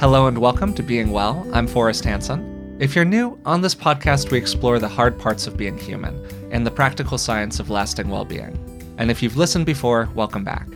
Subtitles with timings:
[0.00, 1.44] Hello and welcome to Being Well.
[1.52, 2.76] I'm Forrest Hanson.
[2.78, 6.64] If you're new, on this podcast we explore the hard parts of being human and
[6.64, 8.94] the practical science of lasting well being.
[8.96, 10.68] And if you've listened before, welcome back.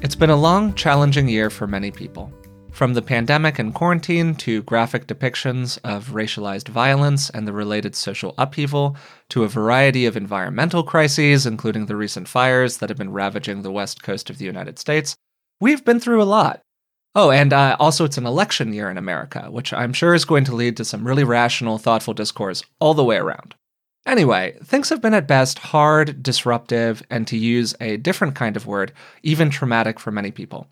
[0.00, 2.32] It's been a long, challenging year for many people.
[2.70, 8.32] From the pandemic and quarantine to graphic depictions of racialized violence and the related social
[8.38, 8.96] upheaval,
[9.30, 13.72] to a variety of environmental crises, including the recent fires that have been ravaging the
[13.72, 15.16] west coast of the United States,
[15.60, 16.62] we've been through a lot.
[17.14, 20.44] Oh, and uh, also it's an election year in America, which I'm sure is going
[20.44, 23.54] to lead to some really rational, thoughtful discourse all the way around.
[24.06, 28.66] Anyway, things have been at best hard, disruptive, and to use a different kind of
[28.66, 30.68] word, even traumatic for many people.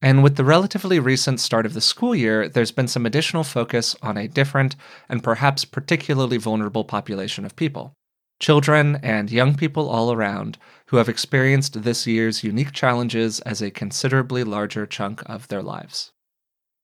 [0.00, 3.94] And with the relatively recent start of the school year, there's been some additional focus
[4.00, 4.76] on a different
[5.10, 7.92] and perhaps particularly vulnerable population of people
[8.40, 13.70] children and young people all around who have experienced this year's unique challenges as a
[13.70, 16.10] considerably larger chunk of their lives.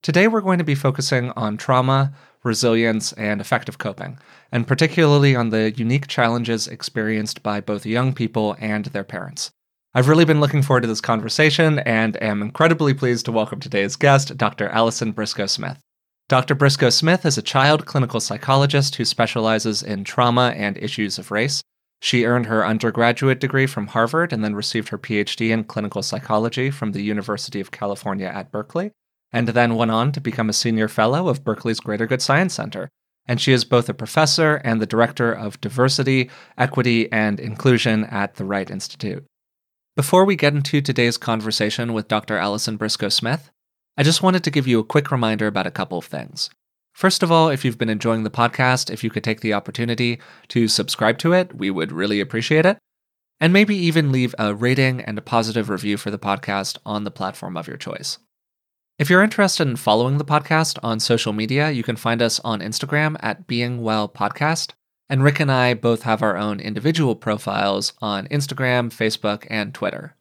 [0.03, 2.13] Today, we're going to be focusing on trauma,
[2.45, 4.19] resilience, and effective coping,
[4.53, 9.51] and particularly on the unique challenges experienced by both young people and their parents.
[9.95, 13.97] I've really been looking forward to this conversation and am incredibly pleased to welcome today's
[13.97, 14.69] guest, Dr.
[14.69, 15.79] Allison Briscoe Smith.
[16.29, 16.57] Dr.
[16.57, 21.63] Briscoe Smith is a child clinical psychologist who specializes in trauma and issues of race.
[22.01, 26.69] She earned her undergraduate degree from Harvard and then received her PhD in clinical psychology
[26.69, 28.91] from the University of California at Berkeley,
[29.33, 32.89] and then went on to become a senior fellow of Berkeley's Greater Good Science Center.
[33.29, 38.35] And she is both a professor and the director of diversity, equity, and inclusion at
[38.35, 39.25] the Wright Institute.
[39.95, 42.37] Before we get into today's conversation with Dr.
[42.37, 43.53] Allison Briscoe Smith,
[43.99, 46.51] I just wanted to give you a quick reminder about a couple of things.
[46.93, 50.19] First of all, if you've been enjoying the podcast, if you could take the opportunity
[50.49, 52.79] to subscribe to it, we would really appreciate it.
[53.41, 57.11] And maybe even leave a rating and a positive review for the podcast on the
[57.11, 58.19] platform of your choice.
[58.99, 62.61] If you're interested in following the podcast on social media, you can find us on
[62.61, 64.73] Instagram at Being Well Podcast.
[65.09, 70.17] And Rick and I both have our own individual profiles on Instagram, Facebook, and Twitter.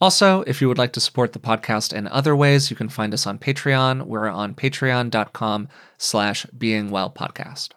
[0.00, 3.14] Also, if you would like to support the podcast in other ways, you can find
[3.14, 4.02] us on Patreon.
[4.02, 7.70] We're on patreon.com slash beingwellpodcast.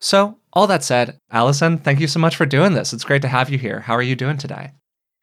[0.00, 2.92] So, all that said, Allison, thank you so much for doing this.
[2.92, 3.80] It's great to have you here.
[3.80, 4.72] How are you doing today?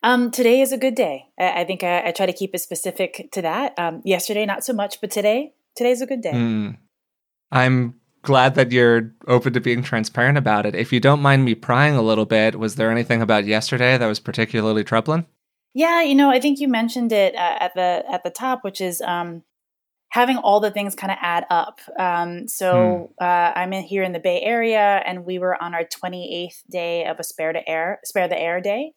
[0.04, 1.26] Um, today is a good day.
[1.40, 3.74] I, I think I, I, try to keep it specific to that.
[3.80, 6.34] Um, yesterday, not so much, but today, today's a good day.
[6.34, 6.78] Mm.
[7.52, 10.76] I'm glad that you're open to being transparent about it.
[10.76, 14.06] If you don't mind me prying a little bit, was there anything about yesterday that
[14.06, 15.26] was particularly troubling?
[15.74, 18.82] Yeah, you know, I think you mentioned it uh, at the at the top, which
[18.82, 19.44] is um,
[20.10, 21.80] having all the things kind of add up.
[22.00, 23.24] Um, so hmm.
[23.24, 27.06] uh, I'm in here in the Bay Area, and we were on our 28th day
[27.06, 28.94] of a spare to air spare the air day,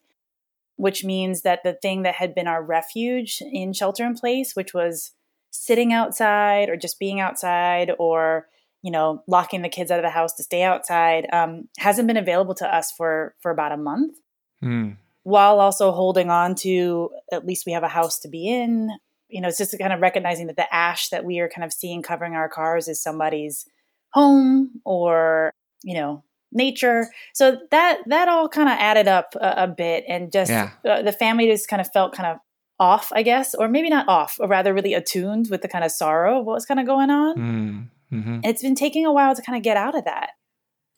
[0.75, 4.73] which means that the thing that had been our refuge in shelter in place, which
[4.73, 5.11] was
[5.51, 8.47] sitting outside or just being outside or
[8.81, 12.17] you know, locking the kids out of the house to stay outside, um, hasn't been
[12.17, 14.17] available to us for for about a month.
[14.63, 14.97] Mm.
[15.23, 18.89] While also holding on to at least we have a house to be in.
[19.29, 21.71] You know, it's just kind of recognizing that the ash that we are kind of
[21.71, 23.65] seeing covering our cars is somebody's
[24.11, 27.07] home or you know nature.
[27.33, 30.71] So that that all kind of added up a, a bit, and just yeah.
[30.85, 32.37] uh, the family just kind of felt kind of
[32.79, 35.91] off, I guess, or maybe not off, or rather really attuned with the kind of
[35.91, 37.37] sorrow of what was kind of going on.
[37.37, 37.87] Mm.
[38.11, 38.39] Mm-hmm.
[38.43, 40.31] It's been taking a while to kind of get out of that.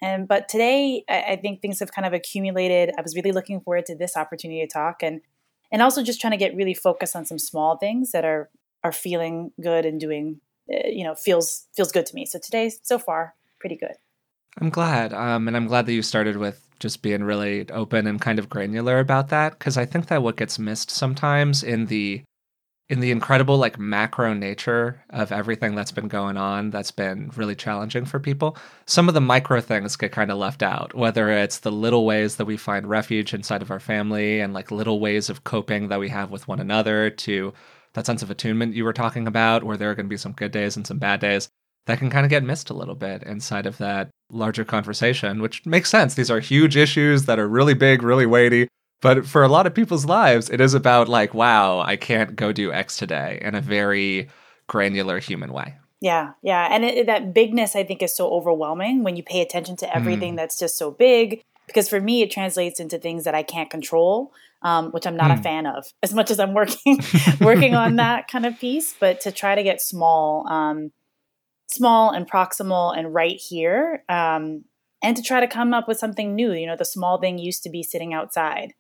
[0.04, 2.94] And but today, I, I think things have kind of accumulated.
[2.98, 5.22] I was really looking forward to this opportunity to talk, and
[5.72, 8.50] and also just trying to get really focused on some small things that are
[8.84, 12.26] are feeling good and doing, uh, you know, feels feels good to me.
[12.26, 13.96] So today, so far, pretty good.
[14.60, 18.20] I'm glad, um, and I'm glad that you started with just being really open and
[18.20, 22.24] kind of granular about that because I think that what gets missed sometimes in the
[22.90, 27.56] in the incredible like macro nature of everything that's been going on that's been really
[27.56, 31.60] challenging for people some of the micro things get kind of left out whether it's
[31.60, 35.30] the little ways that we find refuge inside of our family and like little ways
[35.30, 37.54] of coping that we have with one another to
[37.94, 40.34] that sense of attunement you were talking about where there are going to be some
[40.34, 41.50] good days and some bad days
[41.86, 45.66] that can kind of get missed a little bit inside of that larger conversation which
[45.66, 46.16] makes sense.
[46.16, 48.68] These are huge issues that are really big really weighty
[49.04, 52.54] but for a lot of people's lives, it is about like, wow, I can't go
[52.54, 54.30] do X today in a very
[54.66, 55.76] granular human way.
[56.00, 56.70] Yeah, yeah.
[56.72, 60.34] And it, that bigness, I think, is so overwhelming when you pay attention to everything
[60.34, 60.38] mm.
[60.38, 61.44] that's just so big.
[61.68, 65.32] Because for me, it translates into things that I can't control, um, which I'm not
[65.32, 65.40] mm.
[65.40, 65.86] a fan of.
[66.02, 67.00] As much as I'm working
[67.42, 70.94] working on that kind of piece, but to try to get small, um,
[71.68, 74.64] small and proximal and right here, um,
[75.02, 76.54] and to try to come up with something new.
[76.54, 78.74] You know, the small thing used to be sitting outside.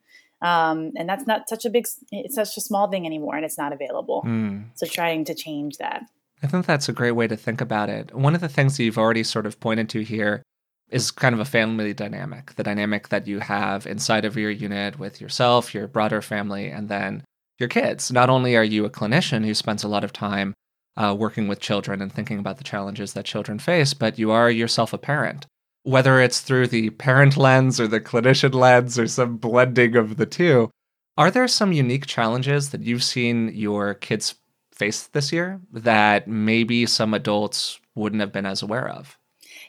[0.44, 3.57] Um, and that's not such a big, it's such a small thing anymore, and it's
[3.57, 4.24] not available.
[4.25, 4.66] Mm.
[4.75, 6.04] So trying to change that.
[6.44, 8.13] I think that's a great way to think about it.
[8.13, 10.44] One of the things that you've already sort of pointed to here
[10.90, 15.00] is kind of a family dynamic, the dynamic that you have inside of your unit
[15.00, 17.24] with yourself, your broader family, and then
[17.57, 18.12] your kids.
[18.12, 20.54] Not only are you a clinician who spends a lot of time
[20.98, 24.51] uh, working with children and thinking about the challenges that children face, but you are
[24.51, 25.46] yourself a parent.
[25.84, 30.26] Whether it's through the parent lens or the clinician lens or some blending of the
[30.26, 30.72] two,
[31.18, 34.36] are there some unique challenges that you've seen your kids
[34.74, 39.18] face this year that maybe some adults wouldn't have been as aware of?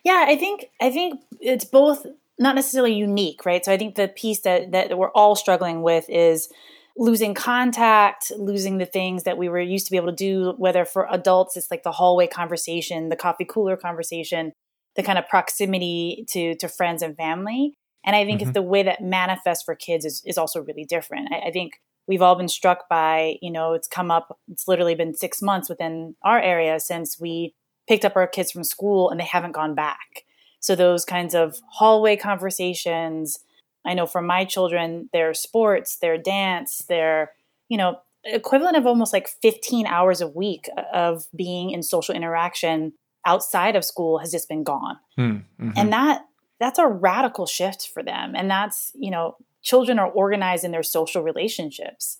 [0.04, 2.06] Yeah, I think I think it's both
[2.38, 3.64] not necessarily unique, right?
[3.64, 6.48] So I think the piece that that we're all struggling with is
[6.96, 10.84] losing contact, losing the things that we were used to be able to do, whether
[10.84, 14.52] for adults it's like the hallway conversation, the coffee cooler conversation,
[14.96, 17.74] the kind of proximity to to friends and family.
[18.04, 18.50] And I think mm-hmm.
[18.50, 21.32] it's the way that manifests for kids is, is also really different.
[21.32, 24.94] I, I think we've all been struck by, you know, it's come up, it's literally
[24.94, 27.54] been six months within our area since we
[27.88, 30.24] picked up our kids from school and they haven't gone back.
[30.60, 33.38] So those kinds of hallway conversations,
[33.86, 37.32] I know for my children, their sports, their dance, their,
[37.68, 42.94] you know, equivalent of almost like 15 hours a week of being in social interaction
[43.26, 44.98] outside of school has just been gone.
[45.18, 45.70] Mm, mm-hmm.
[45.76, 46.24] And that
[46.60, 48.34] that's a radical shift for them.
[48.34, 52.18] And that's, you know, children are organized in their social relationships.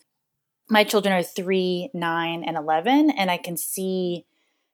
[0.69, 4.25] My children are 3, 9 and 11 and I can see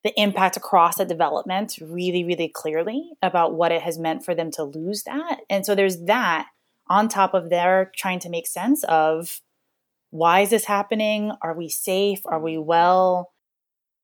[0.03, 4.50] the impact across the development really, really clearly about what it has meant for them
[4.53, 5.41] to lose that.
[5.50, 6.49] And so there's that
[6.88, 9.41] on top of their trying to make sense of
[10.11, 11.33] why is this happening?
[11.43, 12.21] Are we safe?
[12.25, 13.33] Are we well?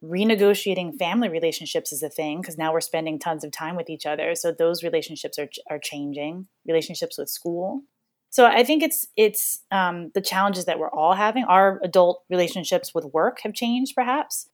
[0.07, 4.07] Renegotiating family relationships is a thing because now we're spending tons of time with each
[4.07, 4.35] other.
[4.35, 7.83] So those relationships are, are changing, relationships with school.
[8.31, 11.45] So I think it's it's um, the challenges that we're all having.
[11.45, 14.49] Our adult relationships with work have changed, perhaps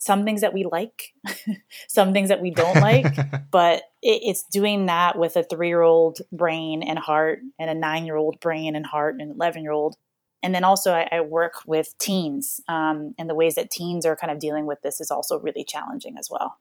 [0.00, 1.12] some things that we like,
[1.88, 3.14] some things that we don't like,
[3.50, 7.74] but it, it's doing that with a three year old brain and heart, and a
[7.74, 9.96] nine year old brain and heart, and an 11 year old.
[10.42, 14.16] And then also, I, I work with teens, um, and the ways that teens are
[14.16, 16.58] kind of dealing with this is also really challenging as well.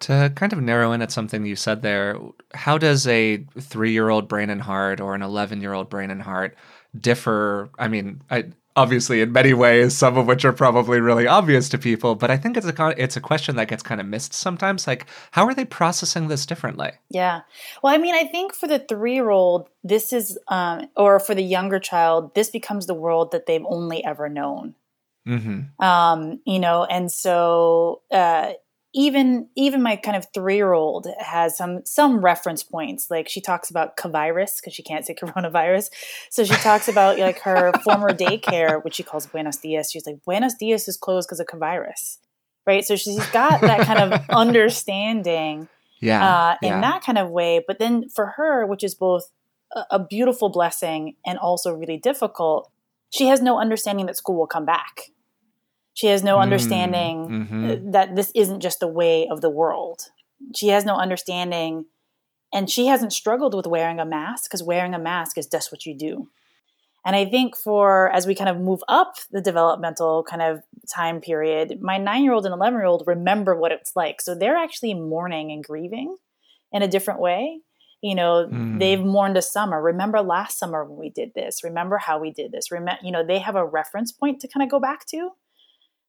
[0.00, 2.18] To kind of narrow in at something you said there,
[2.52, 6.10] how does a three year old brain and heart or an 11 year old brain
[6.10, 6.56] and heart
[6.98, 7.70] differ?
[7.78, 8.44] I mean, I,
[8.76, 12.36] obviously in many ways some of which are probably really obvious to people but i
[12.36, 15.54] think it's a it's a question that gets kind of missed sometimes like how are
[15.54, 16.90] they processing this differently?
[17.08, 17.42] Yeah.
[17.82, 21.34] Well i mean i think for the 3 year old this is um, or for
[21.34, 24.74] the younger child this becomes the world that they've only ever known.
[25.26, 25.82] Mm-hmm.
[25.82, 28.52] um, you know and so uh,
[28.94, 33.10] even even my kind of three year old has some some reference points.
[33.10, 35.90] Like she talks about virus because she can't say coronavirus,
[36.30, 39.90] so she talks about like her former daycare, which she calls Buenos Dias.
[39.90, 42.18] She's like Buenos Dias is closed because of virus,
[42.66, 42.84] right?
[42.84, 45.68] So she's got that kind of understanding,
[46.00, 46.80] yeah, uh, in yeah.
[46.80, 47.62] that kind of way.
[47.66, 49.30] But then for her, which is both
[49.74, 52.70] a, a beautiful blessing and also really difficult,
[53.10, 55.10] she has no understanding that school will come back
[55.94, 57.90] she has no mm, understanding mm-hmm.
[57.92, 60.10] that this isn't just the way of the world.
[60.54, 61.86] She has no understanding,
[62.52, 65.86] and she hasn't struggled with wearing a mask because wearing a mask is just what
[65.86, 66.28] you do.
[67.06, 70.62] And I think for as we kind of move up the developmental kind of
[70.92, 74.20] time period, my nine year old and 11 year old remember what it's like.
[74.20, 76.16] So they're actually mourning and grieving
[76.72, 77.60] in a different way.
[78.00, 78.78] You know, mm.
[78.78, 79.80] they've mourned a summer.
[79.80, 81.62] Remember last summer when we did this?
[81.62, 82.70] Remember how we did this?
[82.70, 85.30] Remember, you know, they have a reference point to kind of go back to.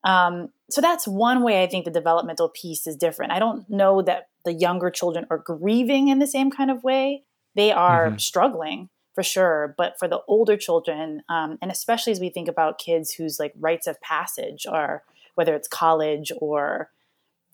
[0.05, 3.31] Um, so that's one way I think the developmental piece is different.
[3.31, 7.23] I don't know that the younger children are grieving in the same kind of way.
[7.55, 8.17] They are mm-hmm.
[8.17, 9.73] struggling for sure.
[9.77, 13.53] But for the older children, um, and especially as we think about kids whose like
[13.57, 15.03] rites of passage are
[15.35, 16.89] whether it's college or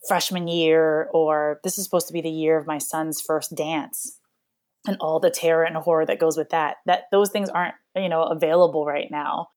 [0.08, 4.20] freshman year, or this is supposed to be the year of my son's first dance
[4.88, 8.10] and all the terror and horror that goes with that, that those things aren't, you
[8.10, 9.50] know, available right now.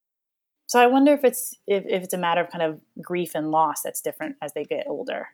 [0.75, 3.53] So I wonder if it's if, if it's a matter of kind of grief and
[3.53, 5.29] loss that's different as they get older.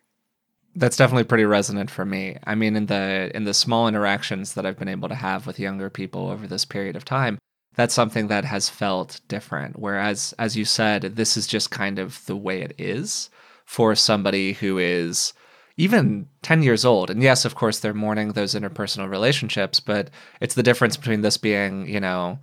[0.75, 2.37] That's definitely pretty resonant for me.
[2.43, 5.57] I mean, in the in the small interactions that I've been able to have with
[5.57, 7.39] younger people over this period of time,
[7.73, 9.79] that's something that has felt different.
[9.79, 13.31] Whereas, as you said, this is just kind of the way it is
[13.65, 15.33] for somebody who is
[15.75, 17.09] even 10 years old.
[17.09, 21.37] And yes, of course, they're mourning those interpersonal relationships, but it's the difference between this
[21.37, 22.37] being, you know,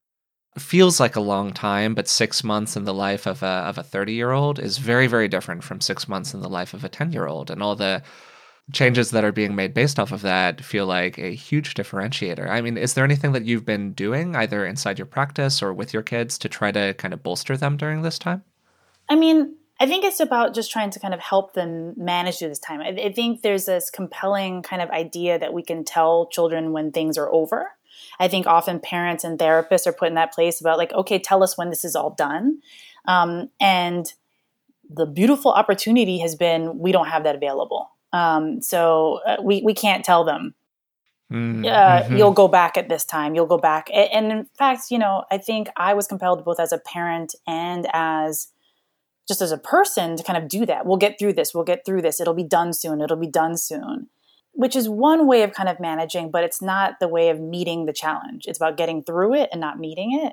[0.57, 3.83] feels like a long time, but six months in the life of a of a
[3.83, 6.89] thirty year old is very very different from six months in the life of a
[6.89, 8.03] ten year old, and all the
[8.73, 12.49] changes that are being made based off of that feel like a huge differentiator.
[12.49, 15.95] I mean, is there anything that you've been doing either inside your practice or with
[15.95, 18.43] your kids to try to kind of bolster them during this time?
[19.09, 22.49] I mean, I think it's about just trying to kind of help them manage through
[22.49, 22.81] this time.
[22.81, 26.91] I, I, think there's this compelling kind of idea that we can tell children when
[26.91, 27.71] things are over.
[28.21, 31.43] I think often parents and therapists are put in that place about like, okay, tell
[31.43, 32.61] us when this is all done.
[33.07, 34.13] Um, and
[34.91, 37.91] the beautiful opportunity has been we don't have that available.
[38.13, 40.55] Um, so uh, we we can't tell them.
[41.31, 41.67] Mm-hmm.
[41.67, 43.35] Uh, you'll go back at this time.
[43.35, 46.59] You'll go back, and, and in fact, you know, I think I was compelled both
[46.59, 48.49] as a parent and as
[49.29, 50.87] just as a person to kind of do that.
[50.87, 51.53] We'll get through this.
[51.53, 52.19] We'll get through this.
[52.19, 53.03] It'll be done soon.
[53.03, 54.09] It'll be done soon.
[54.59, 57.87] Which is one way of kind of managing, but it's not the way of meeting
[57.87, 58.45] the challenge.
[58.49, 60.33] It's about getting through it and not meeting it.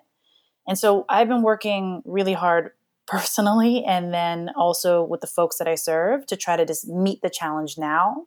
[0.68, 2.72] And so I've been working really hard
[3.08, 7.22] personally and then also with the folks that I serve to try to just meet
[7.22, 8.26] the challenge now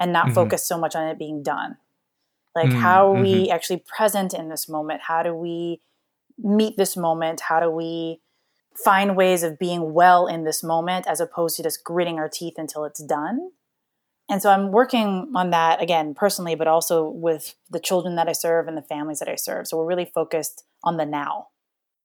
[0.00, 0.34] and not mm-hmm.
[0.34, 1.76] focus so much on it being done.
[2.56, 2.80] Like, mm-hmm.
[2.80, 5.02] how are we actually present in this moment?
[5.06, 5.80] How do we
[6.38, 7.40] meet this moment?
[7.40, 8.20] How do we
[8.76, 12.54] find ways of being well in this moment as opposed to just gritting our teeth
[12.56, 13.50] until it's done.
[14.28, 18.32] And so I'm working on that again personally, but also with the children that I
[18.32, 19.68] serve and the families that I serve.
[19.68, 21.48] So we're really focused on the now.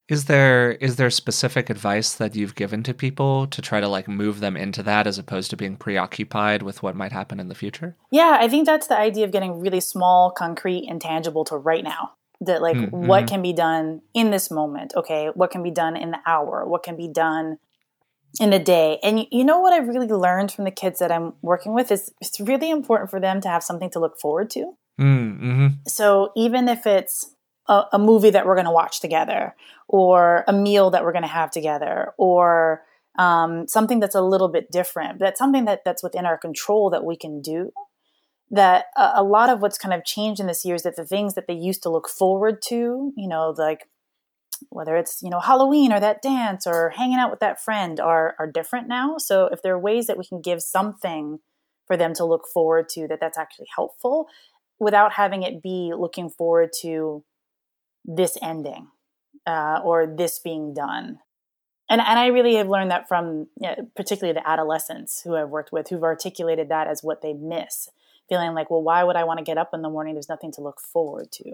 [0.07, 4.09] Is there is there specific advice that you've given to people to try to like
[4.09, 7.55] move them into that as opposed to being preoccupied with what might happen in the
[7.55, 7.95] future?
[8.11, 11.83] Yeah, I think that's the idea of getting really small, concrete, and tangible to right
[11.83, 12.11] now
[12.41, 13.07] that like mm-hmm.
[13.07, 16.65] what can be done in this moment okay what can be done in the hour
[16.67, 17.57] what can be done
[18.39, 21.33] in the day and you, know what i've really learned from the kids that i'm
[21.41, 24.73] working with is it's really important for them to have something to look forward to
[24.99, 25.67] mm-hmm.
[25.87, 27.35] so even if it's
[27.67, 29.55] a, a movie that we're going to watch together
[29.87, 32.83] or a meal that we're going to have together or
[33.19, 37.03] um, something that's a little bit different, that's something that that's within our control that
[37.03, 37.71] we can do
[38.51, 41.05] that a, a lot of what's kind of changed in this year is that the
[41.05, 43.87] things that they used to look forward to, you know, like
[44.69, 48.35] whether it's you know Halloween or that dance or hanging out with that friend are
[48.39, 49.17] are different now.
[49.17, 51.39] So if there are ways that we can give something
[51.85, 54.27] for them to look forward to that that's actually helpful
[54.79, 57.23] without having it be looking forward to
[58.05, 58.87] this ending
[59.45, 61.19] uh, or this being done.
[61.89, 65.49] And, and I really have learned that from you know, particularly the adolescents who I've
[65.49, 67.89] worked with who've articulated that as what they miss
[68.31, 70.13] feeling like, well, why would I want to get up in the morning?
[70.13, 71.51] There's nothing to look forward to.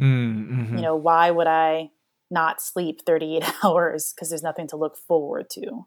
[0.00, 0.76] Mm-hmm.
[0.76, 1.90] You know, why would I
[2.30, 5.86] not sleep 38 hours because there's nothing to look forward to?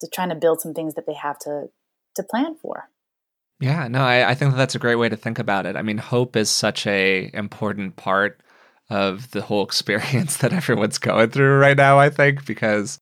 [0.00, 1.66] To trying to build some things that they have to
[2.14, 2.90] to plan for.
[3.60, 5.76] Yeah, no, I, I think that that's a great way to think about it.
[5.76, 8.40] I mean, hope is such a important part
[8.90, 12.98] of the whole experience that everyone's going through right now, I think, because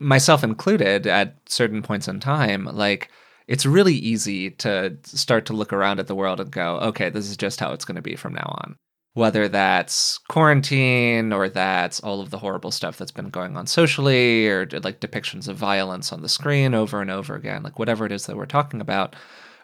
[0.00, 3.10] myself included at certain points in time, like
[3.46, 7.28] it's really easy to start to look around at the world and go, okay, this
[7.28, 8.76] is just how it's going to be from now on.
[9.14, 14.48] Whether that's quarantine or that's all of the horrible stuff that's been going on socially
[14.48, 18.12] or like depictions of violence on the screen over and over again, like whatever it
[18.12, 19.16] is that we're talking about,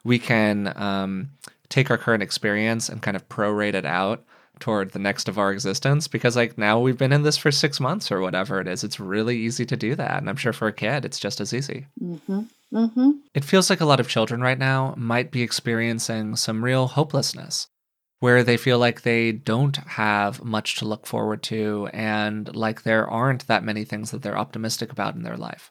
[0.02, 1.30] we can um,
[1.68, 4.24] take our current experience and kind of prorate it out
[4.58, 7.78] toward the next of our existence because like now we've been in this for six
[7.78, 10.66] months or whatever it is it's really easy to do that and i'm sure for
[10.66, 12.40] a kid it's just as easy mm-hmm.
[12.72, 13.10] Mm-hmm.
[13.34, 17.68] It feels like a lot of children right now might be experiencing some real hopelessness,
[18.20, 23.08] where they feel like they don't have much to look forward to and like there
[23.08, 25.70] aren't that many things that they're optimistic about in their life.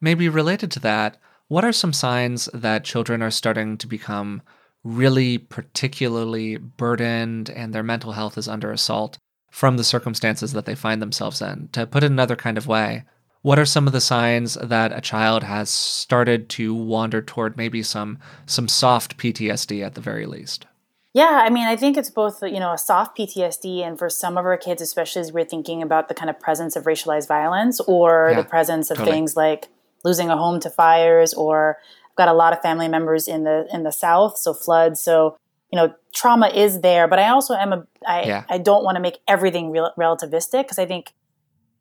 [0.00, 1.16] Maybe related to that,
[1.48, 4.42] what are some signs that children are starting to become
[4.84, 9.18] really particularly burdened and their mental health is under assault
[9.50, 11.68] from the circumstances that they find themselves in?
[11.72, 13.02] To put it another kind of way,
[13.42, 17.82] what are some of the signs that a child has started to wander toward maybe
[17.82, 20.66] some some soft PTSD at the very least?
[21.12, 24.38] Yeah, I mean, I think it's both, you know, a soft PTSD, and for some
[24.38, 27.80] of our kids, especially as we're thinking about the kind of presence of racialized violence
[27.80, 29.16] or yeah, the presence of totally.
[29.16, 29.68] things like
[30.04, 31.78] losing a home to fires, or
[32.10, 35.00] I've got a lot of family members in the in the South, so floods.
[35.00, 35.36] So
[35.72, 38.44] you know, trauma is there, but I also am a I yeah.
[38.48, 41.12] I don't want to make everything real, relativistic because I think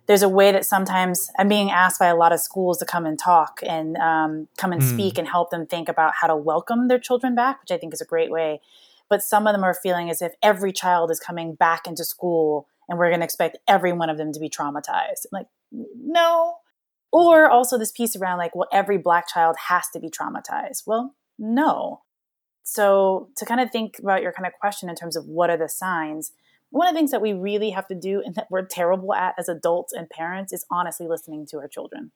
[0.08, 3.06] there's a way that sometimes I'm being asked by a lot of schools to come
[3.06, 4.92] and talk and um, come and mm.
[4.92, 7.94] speak and help them think about how to welcome their children back, which I think
[7.94, 8.60] is a great way.
[9.10, 12.68] But some of them are feeling as if every child is coming back into school
[12.88, 15.26] and we're going to expect every one of them to be traumatized.
[15.32, 16.56] Like, no.
[17.12, 20.84] Or also this piece around like, well, every black child has to be traumatized.
[20.86, 22.02] Well, no.
[22.64, 25.58] So to kind of think about your kind of question in terms of what are
[25.58, 26.32] the signs,
[26.70, 29.34] one of the things that we really have to do and that we're terrible at
[29.40, 32.12] as adults and parents is honestly listening to our children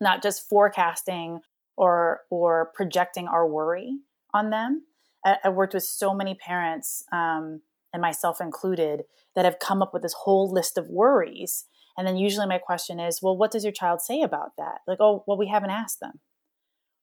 [0.00, 1.40] not just forecasting
[1.76, 3.98] or or projecting our worry
[4.32, 4.82] on them
[5.24, 7.62] I, have worked with so many parents um,
[7.92, 9.04] and myself included
[9.34, 11.64] that have come up with this whole list of worries
[11.96, 14.80] And then usually my question is, well, what does your child say about that?
[14.86, 16.20] Like, oh, well, we haven't asked them.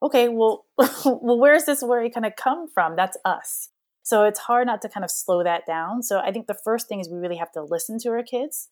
[0.04, 2.96] Okay, well, well, where's this worry kind of come from?
[2.96, 3.70] That's us.
[4.04, 6.01] So it's hard not to kind of slow that down.
[6.01, 8.70] So I think the first thing is we really have to listen to our kids,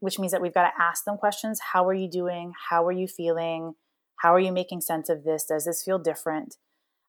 [0.00, 1.60] which means that we've got to ask them questions.
[1.72, 2.52] How are you doing?
[2.68, 3.74] How are you feeling?
[4.16, 5.46] How are you making sense of this?
[5.46, 6.56] Does this feel different?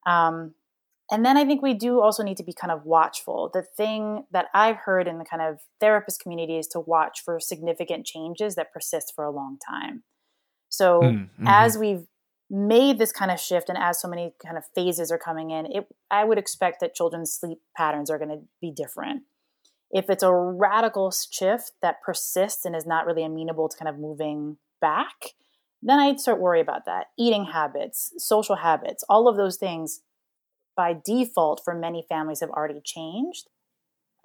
[0.06, 0.54] Um,
[1.10, 3.50] and then I think we do also need to be kind of watchful.
[3.54, 7.40] The thing that I've heard in the kind of therapist community is to watch for
[7.40, 10.04] significant changes that persist for a long time.
[10.70, 11.48] So mm, mm-hmm.
[11.48, 12.06] as we've
[12.50, 15.66] made this kind of shift and as so many kind of phases are coming in,
[15.68, 19.24] it, I would expect that children's sleep patterns are going to be different.
[19.92, 23.98] If it's a radical shift that persists and is not really amenable to kind of
[23.98, 25.36] moving back,
[25.82, 27.08] then I'd start worry about that.
[27.18, 30.02] Eating habits, social habits, all of those things
[30.78, 33.50] by default for many families have already changed.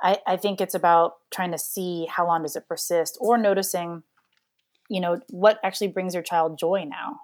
[0.01, 4.03] I, I think it's about trying to see how long does it persist or noticing,
[4.89, 7.21] you know, what actually brings your child joy now.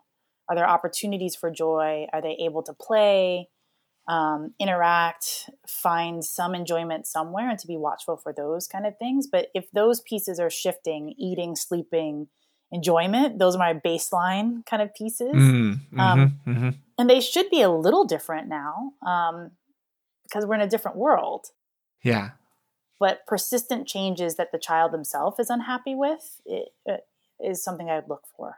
[0.49, 2.07] Are there opportunities for joy?
[2.13, 3.51] Are they able to play,
[4.09, 9.27] um, interact, find some enjoyment somewhere, and to be watchful for those kind of things?
[9.31, 12.29] But if those pieces are shifting, eating, sleeping,
[12.73, 13.39] enjoyment.
[13.39, 15.35] Those are my baseline kind of pieces.
[15.35, 16.71] Mm-hmm, um, mm-hmm.
[16.99, 19.53] And they should be a little different now um,
[20.25, 21.47] because we're in a different world.
[22.03, 22.31] Yeah.
[23.01, 27.07] But persistent changes that the child themselves is unhappy with it, it
[27.41, 28.57] is something I'd look for.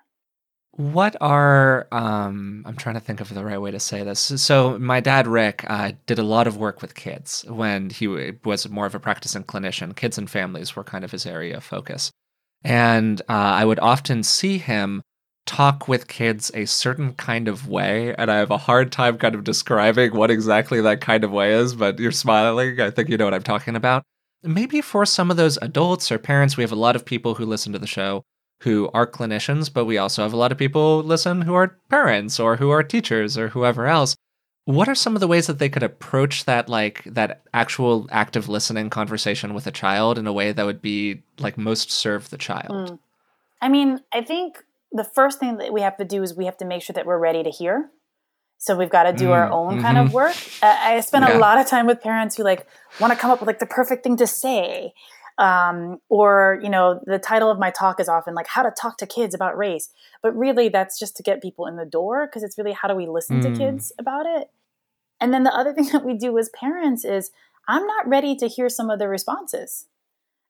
[0.73, 4.21] What are um, I'm trying to think of the right way to say this.
[4.21, 8.07] So my dad Rick uh, did a lot of work with kids when he
[8.45, 9.97] was more of a practicing clinician.
[9.97, 12.13] Kids and families were kind of his area of focus.
[12.63, 15.03] And uh, I would often see him
[15.47, 18.15] talk with kids a certain kind of way.
[18.17, 21.53] And I have a hard time kind of describing what exactly that kind of way
[21.53, 22.81] is, but you're smiling.
[22.81, 24.03] I think you know what I'm talking about.
[24.43, 27.45] Maybe for some of those adults or parents, we have a lot of people who
[27.45, 28.23] listen to the show
[28.63, 32.39] who are clinicians, but we also have a lot of people listen who are parents
[32.39, 34.17] or who are teachers or whoever else
[34.71, 38.49] what are some of the ways that they could approach that like that actual active
[38.49, 42.39] listening conversation with a child in a way that would be like most serve the
[42.39, 42.99] child mm.
[43.61, 46.57] i mean i think the first thing that we have to do is we have
[46.57, 47.91] to make sure that we're ready to hear
[48.59, 49.31] so we've got to do mm.
[49.31, 49.83] our own mm-hmm.
[49.83, 51.37] kind of work uh, i spend yeah.
[51.37, 52.67] a lot of time with parents who like
[53.01, 54.93] want to come up with like the perfect thing to say
[55.39, 58.99] um, or you know the title of my talk is often like how to talk
[58.99, 59.89] to kids about race
[60.23, 62.95] but really that's just to get people in the door because it's really how do
[62.95, 63.43] we listen mm.
[63.43, 64.51] to kids about it
[65.21, 67.31] and then the other thing that we do as parents is
[67.69, 69.87] i'm not ready to hear some of the responses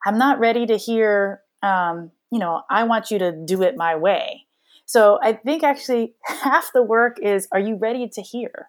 [0.06, 3.94] i'm not ready to hear um, you know i want you to do it my
[3.94, 4.46] way
[4.86, 8.68] so i think actually half the work is are you ready to hear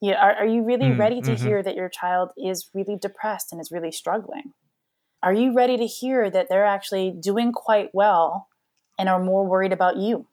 [0.00, 1.46] you are, are you really mm, ready to mm-hmm.
[1.46, 4.52] hear that your child is really depressed and is really struggling
[5.22, 8.48] are you ready to hear that they're actually doing quite well
[8.98, 10.26] and are more worried about you?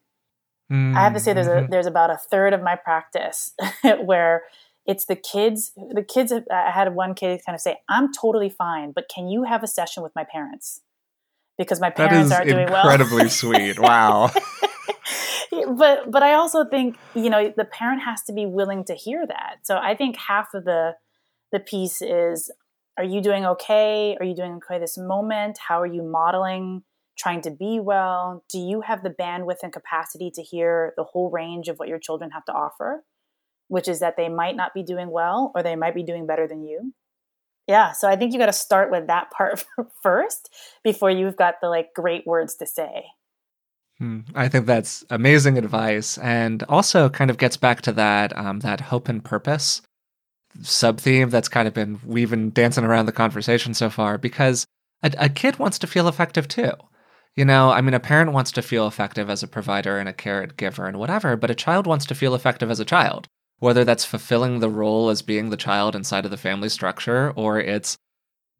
[0.71, 0.97] Mm-hmm.
[0.97, 1.71] I have to say there's mm-hmm.
[1.71, 3.53] there's about a third of my practice
[4.03, 4.43] where
[4.85, 8.91] it's the kids the kids I had one kid kind of say, I'm totally fine,
[8.91, 10.81] but can you have a session with my parents?
[11.57, 12.89] Because my parents aren't doing well.
[12.89, 13.79] Incredibly sweet.
[13.79, 14.31] Wow.
[15.77, 19.25] but but I also think, you know, the parent has to be willing to hear
[19.27, 19.59] that.
[19.63, 20.95] So I think half of the
[21.51, 22.51] the piece is
[22.97, 24.17] are you doing okay?
[24.19, 25.57] Are you doing okay this moment?
[25.67, 26.83] How are you modeling
[27.17, 28.43] trying to be well?
[28.49, 31.99] Do you have the bandwidth and capacity to hear the whole range of what your
[31.99, 33.03] children have to offer?
[33.73, 36.47] Which is that they might not be doing well or they might be doing better
[36.47, 36.93] than you.
[37.67, 39.65] Yeah, so I think you got to start with that part
[40.03, 43.05] first before you've got the like great words to say.
[43.97, 48.59] Hmm, I think that's amazing advice, and also kind of gets back to that um,
[48.59, 49.81] that hope and purpose
[50.61, 54.67] sub theme that's kind of been weaving dancing around the conversation so far because
[55.01, 56.71] a, a kid wants to feel effective too.
[57.35, 60.13] You know, I mean, a parent wants to feel effective as a provider and a
[60.13, 63.27] caregiver and whatever, but a child wants to feel effective as a child,
[63.63, 67.61] whether that's fulfilling the role as being the child inside of the family structure or
[67.61, 67.97] it's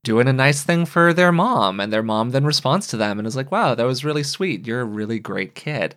[0.06, 3.28] doing a nice thing for their mom and their mom then responds to them and
[3.28, 4.66] is like, wow, that was really sweet.
[4.66, 5.94] You're a really great kid.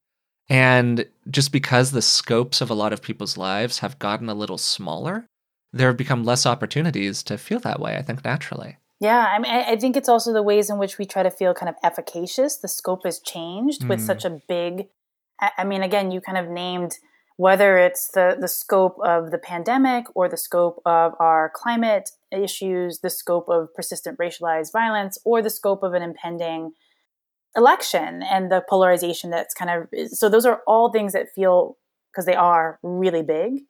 [0.49, 4.59] And just because the scopes of a lot of people's lives have gotten a little
[4.59, 5.29] smaller,
[5.73, 8.79] there have become less opportunities to feel that way, I think, naturally.
[8.99, 11.55] Yeah, I mean, I think it's also the ways in which we try to feel
[11.55, 12.57] kind of efficacious.
[12.57, 13.89] The scope has changed mm.
[13.89, 14.89] with such a big.
[15.57, 16.95] I mean, again, you kind of named
[17.37, 23.01] whether it's the the scope of the pandemic or the scope of our climate issues,
[23.01, 26.73] the scope of persistent racialized violence, or the scope of an impending
[27.57, 30.09] election and the polarization that's kind of.
[30.11, 31.77] So those are all things that feel
[32.11, 33.63] because they are really big,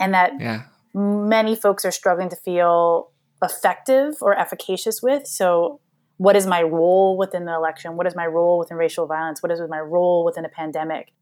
[0.00, 3.10] and that yeah many folks are struggling to feel
[3.42, 5.26] effective or efficacious with.
[5.26, 5.80] So
[6.16, 7.96] what is my role within the election?
[7.96, 9.42] What is my role within racial violence?
[9.42, 11.12] What is my role within a pandemic?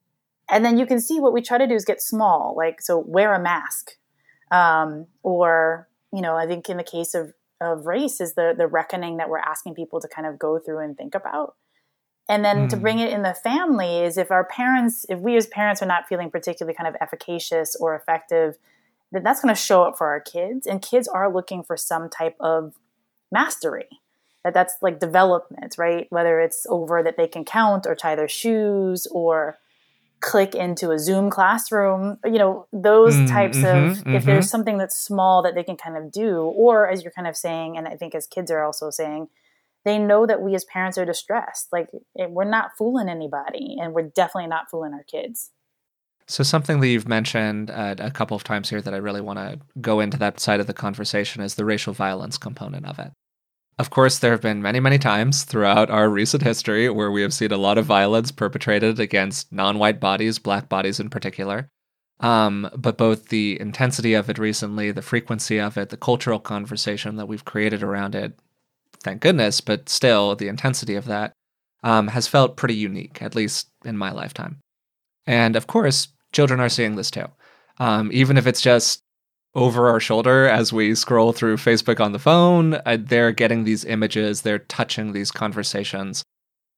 [0.52, 2.98] And then you can see what we try to do is get small, like so
[2.98, 3.92] wear a mask,
[4.50, 8.66] um, or you know, I think in the case of of race is the the
[8.66, 11.56] reckoning that we're asking people to kind of go through and think about.
[12.28, 12.68] And then mm.
[12.70, 13.04] to bring hmm.
[13.04, 16.30] it in the family is if our parents, if we as parents are not feeling
[16.30, 18.58] particularly kind of efficacious or effective,
[19.10, 20.66] then that's going to show up for our kids.
[20.66, 22.74] And kids are looking for some type of
[23.32, 23.88] mastery.
[24.44, 26.06] That that's like development, right?
[26.10, 29.58] Whether it's over that they can count or tie their shoes or
[30.22, 34.14] click into a Zoom classroom, you know, those mm, types mm-hmm, of, mm-hmm.
[34.14, 37.26] if there's something that's small that they can kind of do, or as you're kind
[37.26, 39.28] of saying, and I think as kids are also saying,
[39.84, 41.68] they know that we as parents are distressed.
[41.72, 45.50] Like we're not fooling anybody, and we're definitely not fooling our kids.
[46.28, 49.40] So, something that you've mentioned uh, a couple of times here that I really want
[49.40, 53.10] to go into that side of the conversation is the racial violence component of it.
[53.78, 57.34] Of course, there have been many, many times throughout our recent history where we have
[57.34, 61.68] seen a lot of violence perpetrated against non white bodies, black bodies in particular.
[62.20, 67.16] Um, but both the intensity of it recently, the frequency of it, the cultural conversation
[67.16, 68.38] that we've created around it
[69.02, 71.32] thank goodness, but still, the intensity of that
[71.82, 74.58] um, has felt pretty unique, at least in my lifetime.
[75.26, 77.26] And of course, children are seeing this too.
[77.78, 79.02] Um, even if it's just
[79.54, 83.84] over our shoulder as we scroll through Facebook on the phone, uh, they're getting these
[83.84, 86.24] images, they're touching these conversations.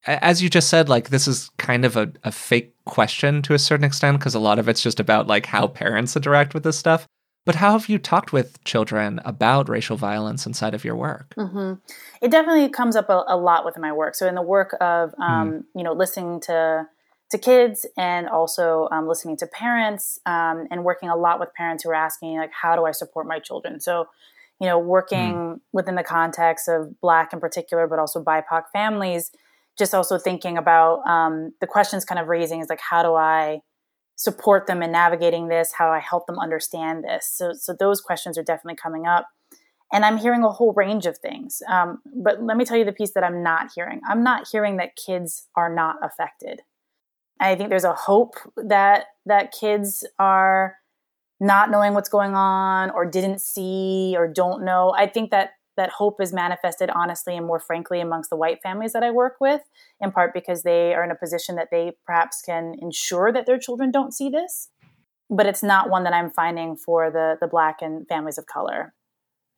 [0.06, 3.58] As you just said, like this is kind of a, a fake question to a
[3.58, 6.76] certain extent because a lot of it's just about like how parents interact with this
[6.76, 7.06] stuff.
[7.46, 11.34] But how have you talked with children about racial violence inside of your work?
[11.36, 11.74] Mm-hmm.
[12.22, 14.14] It definitely comes up a, a, lot within my work.
[14.14, 15.64] So in the work of um, mm.
[15.74, 16.86] you know listening to
[17.30, 21.82] to kids and also um, listening to parents um, and working a lot with parents
[21.82, 23.80] who are asking like how do I support my children?
[23.80, 24.06] So
[24.60, 25.60] you know working mm.
[25.72, 29.30] within the context of Black in particular, but also BIPOC families.
[29.76, 33.60] Just also thinking about um, the questions kind of raising is like how do I
[34.16, 37.28] support them in navigating this, how do I help them understand this.
[37.32, 39.28] So, so those questions are definitely coming up.
[39.92, 41.62] And I'm hearing a whole range of things.
[41.68, 44.00] Um, but let me tell you the piece that I'm not hearing.
[44.08, 46.62] I'm not hearing that kids are not affected.
[47.40, 50.76] I think there's a hope that that kids are
[51.40, 54.94] not knowing what's going on or didn't see or don't know.
[54.96, 58.92] I think that that hope is manifested honestly and more frankly amongst the white families
[58.92, 59.60] that I work with,
[60.00, 63.58] in part because they are in a position that they perhaps can ensure that their
[63.58, 64.68] children don't see this.
[65.28, 68.94] But it's not one that I'm finding for the the black and families of color.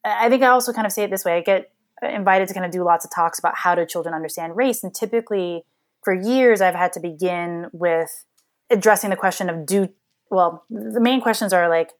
[0.04, 1.36] I think I also kind of say it this way.
[1.36, 4.56] I get invited to kind of do lots of talks about how do children understand
[4.56, 4.84] race.
[4.84, 5.64] And typically
[6.06, 8.24] for years I've had to begin with
[8.70, 9.88] addressing the question of do
[10.30, 11.90] well, the main questions are like,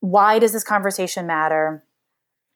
[0.00, 1.84] why does this conversation matter?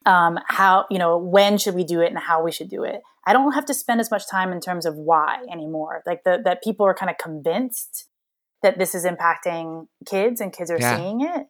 [0.05, 3.01] um, how you know when should we do it and how we should do it?
[3.25, 6.03] I don't have to spend as much time in terms of why anymore.
[6.05, 8.09] Like the, that people are kind of convinced
[8.61, 10.97] that this is impacting kids and kids are yeah.
[10.97, 11.47] seeing it.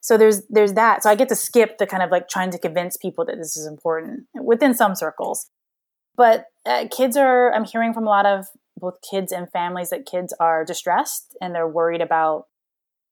[0.00, 1.02] So there's there's that.
[1.02, 3.56] So i get to skip the kind of like trying to convince people that this
[3.56, 5.50] is important within some circles.
[6.16, 10.06] But uh, kids are i'm hearing from a lot of both kids and families that
[10.06, 12.46] kids are distressed and they're worried about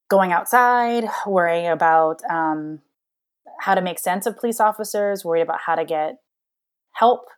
[0.09, 2.81] going outside worrying about um,
[3.61, 6.17] how to make sense of police officers, worried about how to get
[6.93, 7.29] help,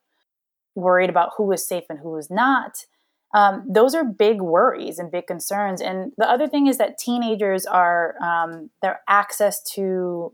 [0.75, 2.87] worried about who is safe and who is not.
[3.35, 5.81] Um, those are big worries and big concerns.
[5.81, 10.33] And the other thing is that teenagers are um, their access to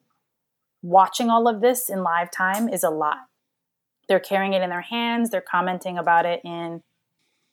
[0.83, 3.19] watching all of this in live time is a lot.
[4.09, 5.31] They're carrying it in their hands.
[5.31, 6.83] They're commenting about it in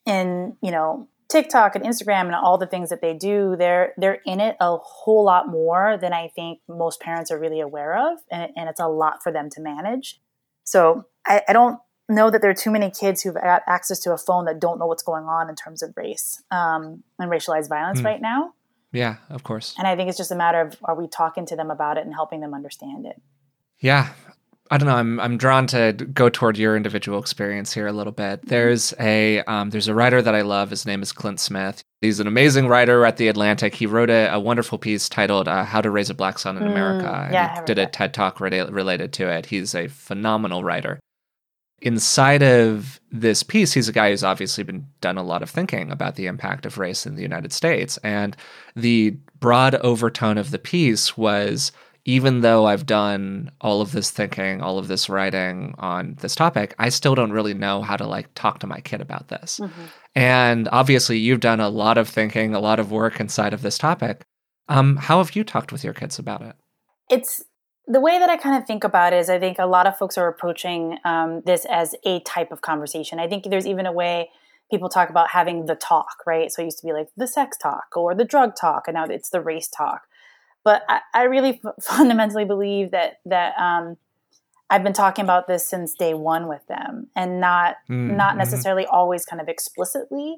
[0.09, 4.19] in you know TikTok and Instagram and all the things that they do, they're they're
[4.25, 8.19] in it a whole lot more than I think most parents are really aware of,
[8.31, 10.19] and, and it's a lot for them to manage.
[10.63, 14.13] So I, I, don't know that there are too many kids who've got access to
[14.13, 17.69] a phone that don't know what's going on in terms of race um, and racialized
[17.69, 18.05] violence mm.
[18.05, 18.53] right now.
[18.91, 19.75] Yeah, of course.
[19.77, 22.05] And I think it's just a matter of are we talking to them about it
[22.05, 23.21] and helping them understand it.
[23.79, 24.09] Yeah,
[24.71, 24.95] I don't know.
[24.95, 28.45] I'm I'm drawn to go toward your individual experience here a little bit.
[28.45, 30.69] There's a um, there's a writer that I love.
[30.69, 31.81] His name is Clint Smith.
[32.01, 33.73] He's an amazing writer at the Atlantic.
[33.73, 36.63] He wrote a, a wonderful piece titled uh, "How to Raise a Black Son in
[36.63, 39.47] mm, America." Yeah, he did a TED talk re- related to it.
[39.47, 40.99] He's a phenomenal writer.
[41.81, 45.91] Inside of this piece, he's a guy who's obviously been done a lot of thinking
[45.91, 48.37] about the impact of race in the United States, and
[48.75, 51.71] the broad overtone of the piece was
[52.05, 56.73] even though I've done all of this thinking, all of this writing on this topic,
[56.79, 59.59] I still don't really know how to like talk to my kid about this.
[59.61, 59.81] Mm-hmm.
[60.15, 63.77] And obviously, you've done a lot of thinking, a lot of work inside of this
[63.77, 64.23] topic.
[64.67, 66.55] Um, how have you talked with your kids about it?
[67.09, 67.43] It's
[67.87, 69.97] the way that I kind of think about it is I think a lot of
[69.97, 73.19] folks are approaching um, this as a type of conversation.
[73.19, 74.29] I think there's even a way
[74.69, 76.51] people talk about having the talk, right?
[76.51, 79.05] So it used to be like the sex talk or the drug talk, and now
[79.05, 80.03] it's the race talk.
[80.63, 83.97] But I, I really f- fundamentally believe that that um,
[84.69, 88.15] I've been talking about this since day one with them, and not mm-hmm.
[88.15, 90.37] not necessarily always kind of explicitly,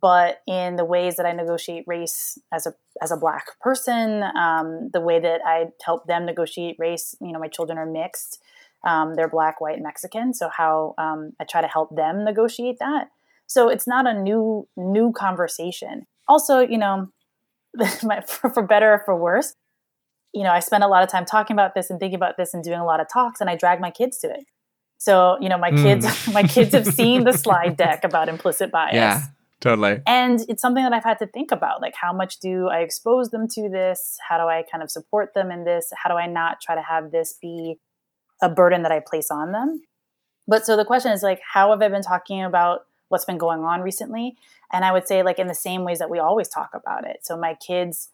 [0.00, 4.90] but in the ways that I negotiate race as a as a black person, um,
[4.92, 7.16] the way that I help them negotiate race.
[7.20, 8.40] You know, my children are mixed;
[8.84, 10.34] um, they're black, white, Mexican.
[10.34, 13.10] So how um, I try to help them negotiate that.
[13.46, 16.06] So it's not a new new conversation.
[16.28, 17.08] Also, you know,
[18.26, 19.54] for, for better or for worse,
[20.32, 22.54] you know, I spend a lot of time talking about this and thinking about this
[22.54, 24.44] and doing a lot of talks, and I drag my kids to it.
[24.98, 25.82] So, you know, my mm.
[25.82, 28.94] kids, my kids have seen the slide deck about implicit bias.
[28.94, 29.22] Yeah,
[29.60, 30.00] totally.
[30.06, 31.82] And it's something that I've had to think about.
[31.82, 34.16] Like, how much do I expose them to this?
[34.28, 35.92] How do I kind of support them in this?
[35.96, 37.78] How do I not try to have this be
[38.40, 39.82] a burden that I place on them?
[40.46, 43.60] But so the question is like, how have I been talking about what's been going
[43.60, 44.36] on recently?
[44.72, 47.26] And I would say, like, in the same ways that we always talk about it.
[47.26, 48.08] So my kids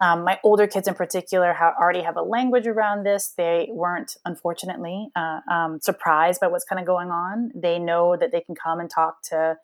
[0.00, 3.34] um, my older kids, in particular, have already have a language around this.
[3.36, 7.52] They weren't, unfortunately, uh, um, surprised by what's kind of going on.
[7.54, 9.58] They know that they can come and talk to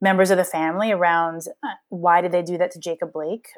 [0.00, 3.50] members of the family around uh, why did they do that to Jacob Blake,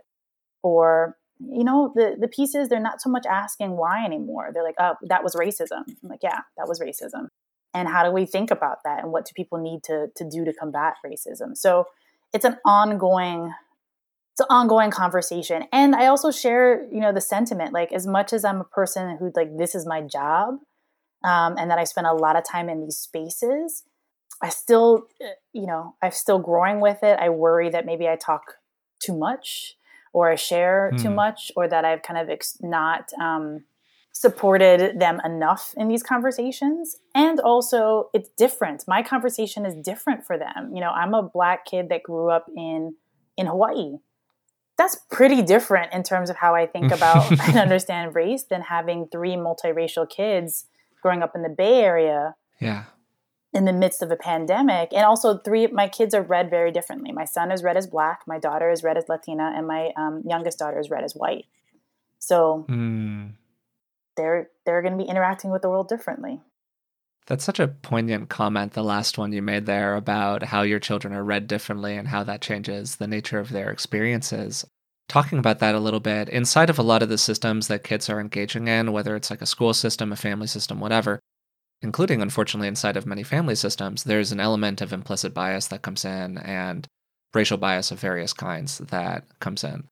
[0.63, 2.69] or you know, the the pieces.
[2.69, 4.51] They're not so much asking why anymore.
[4.53, 5.85] They're like, oh, that was racism.
[5.89, 7.29] I'm like, yeah, that was racism.
[7.73, 9.03] And how do we think about that?
[9.03, 11.57] And what do people need to to do to combat racism?
[11.57, 11.87] So
[12.35, 13.55] it's an ongoing
[14.41, 15.65] it's an ongoing conversation.
[15.73, 19.17] And i also share you know the sentiment like as much as i'm a person
[19.19, 20.55] who like this is my job
[21.25, 23.85] um, and that i spend a lot of time in these spaces
[24.43, 27.19] i still eh, you know i'm still growing with it.
[27.21, 28.55] I worry that maybe i talk
[28.99, 29.77] too much
[30.13, 31.03] or i share mm.
[31.03, 31.17] too hmm.
[31.17, 33.65] much or that i've kind of ex- not um,
[34.13, 36.97] supported them enough in these conversations.
[37.15, 38.85] And also it's different.
[38.89, 40.75] My conversation is different for them.
[40.75, 42.95] You know i'm a black kid that grew up in
[43.37, 43.99] in hawaii
[44.81, 49.09] that's pretty different in terms of how I think about and understand race than having
[49.13, 50.65] three multiracial kids
[51.03, 52.35] growing up in the Bay Area.
[52.61, 52.85] Yeah.
[53.53, 54.93] In the midst of a pandemic.
[54.93, 57.13] And also, three my kids are read very differently.
[57.13, 60.23] My son is read as black, my daughter is read as Latina, and my um,
[60.25, 61.47] youngest daughter is read as white.
[62.21, 63.33] So mm.
[64.17, 66.41] they're they're going to be interacting with the world differently.
[67.27, 71.15] That's such a poignant comment, the last one you made there about how your children
[71.15, 74.67] are read differently and how that changes the nature of their experiences.
[75.09, 78.09] Talking about that a little bit, inside of a lot of the systems that kids
[78.09, 81.21] are engaging in, whether it's like a school system, a family system, whatever,
[81.83, 86.05] including unfortunately inside of many family systems, there's an element of implicit bias that comes
[86.05, 86.87] in and
[87.35, 89.85] racial bias of various kinds that comes in.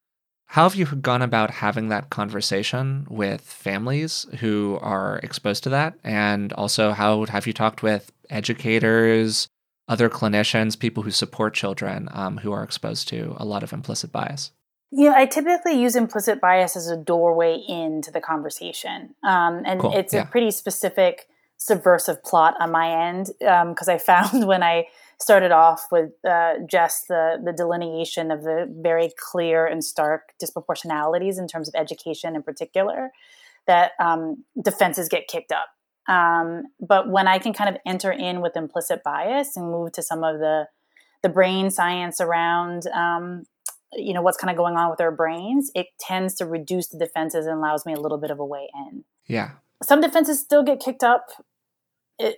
[0.53, 5.95] How have you gone about having that conversation with families who are exposed to that?
[6.03, 9.49] And also, how have you talked with educators,
[9.89, 14.11] other clinicians, people who support children um, who are exposed to a lot of implicit
[14.11, 14.51] bias?
[14.91, 19.15] Yeah, I typically use implicit bias as a doorway into the conversation.
[19.23, 19.95] Um, and cool.
[19.95, 20.23] it's yeah.
[20.23, 24.87] a pretty specific subversive plot on my end because um, I found when I
[25.21, 31.39] started off with uh, just the, the delineation of the very clear and stark disproportionalities
[31.39, 33.11] in terms of education in particular,
[33.67, 35.67] that um, defenses get kicked up.
[36.09, 40.03] Um, but when I can kind of enter in with implicit bias and move to
[40.03, 40.67] some of the
[41.23, 43.43] the brain science around um,
[43.93, 46.99] you know what's kind of going on with our brains, it tends to reduce the
[46.99, 49.05] defenses and allows me a little bit of a way in.
[49.27, 49.51] Yeah.
[49.83, 51.27] Some defenses still get kicked up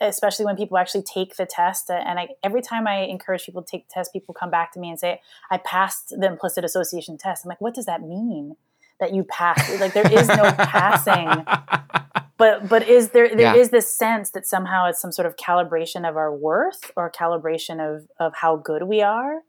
[0.00, 1.90] especially when people actually take the test.
[1.90, 4.72] Uh, and I, every time I encourage people to take the test, people come back
[4.72, 7.44] to me and say, I passed the implicit association test.
[7.44, 8.56] I'm like, what does that mean
[8.98, 9.80] that you passed?
[9.80, 11.44] Like there is no passing.
[12.40, 13.54] But, but is there There yeah.
[13.54, 17.80] is this sense that somehow it's some sort of calibration of our worth or calibration
[17.80, 19.42] of, of how good we are.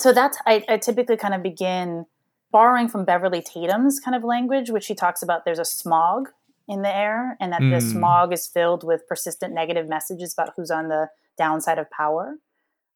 [0.00, 2.04] So that's, I, I typically kind of begin
[2.50, 6.30] borrowing from Beverly Tatum's kind of language, which she talks about there's a smog
[6.68, 7.70] in the air and that mm.
[7.70, 12.36] the smog is filled with persistent negative messages about who's on the downside of power.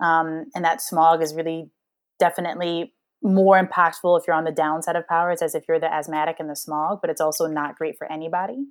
[0.01, 1.71] Um, and that smog is really
[2.19, 5.31] definitely more impactful if you're on the downside of power.
[5.31, 8.11] It's as if you're the asthmatic in the smog, but it's also not great for
[8.11, 8.67] anybody.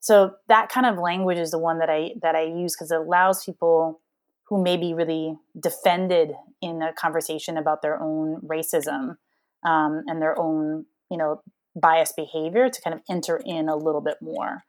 [0.00, 2.98] So that kind of language is the one that I that I use because it
[2.98, 4.00] allows people
[4.48, 9.16] who may be really defended in a conversation about their own racism
[9.64, 11.40] um, and their own you know
[11.74, 14.64] biased behavior to kind of enter in a little bit more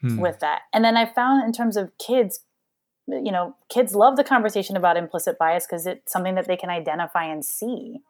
[0.00, 0.18] hmm.
[0.18, 0.62] with that.
[0.72, 2.40] And then I found in terms of kids,
[3.06, 6.70] you know, kids love the conversation about implicit bias because it's something that they can
[6.70, 8.00] identify and see.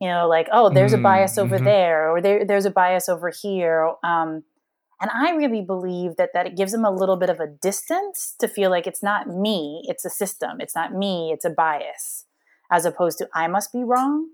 [0.00, 1.64] You know, like, oh, there's a bias over mm-hmm.
[1.64, 3.92] there, or there, there's a bias over here.
[4.02, 4.42] Um,
[5.00, 8.36] And I really believe that that it gives them a little bit of a distance
[8.38, 10.60] to feel like it's not me, it's a system.
[10.60, 12.26] It's not me, it's a bias,
[12.70, 14.28] as opposed to I must be wrong.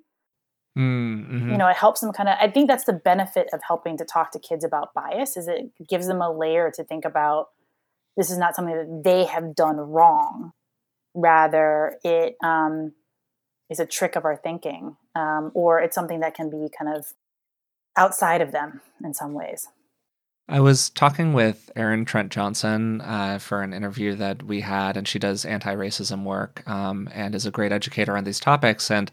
[0.78, 1.50] Mm-hmm.
[1.50, 2.36] You know, it helps them kind of.
[2.40, 5.72] I think that's the benefit of helping to talk to kids about bias is it
[5.88, 7.48] gives them a layer to think about.
[8.16, 10.52] This is not something that they have done wrong.
[11.14, 12.92] Rather, it um,
[13.68, 17.06] is a trick of our thinking, um, or it's something that can be kind of
[17.96, 19.66] outside of them in some ways.
[20.48, 25.06] I was talking with Erin Trent Johnson uh, for an interview that we had, and
[25.06, 28.90] she does anti racism work um, and is a great educator on these topics.
[28.90, 29.10] And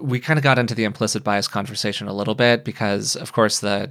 [0.00, 3.60] we kind of got into the implicit bias conversation a little bit because, of course,
[3.60, 3.90] the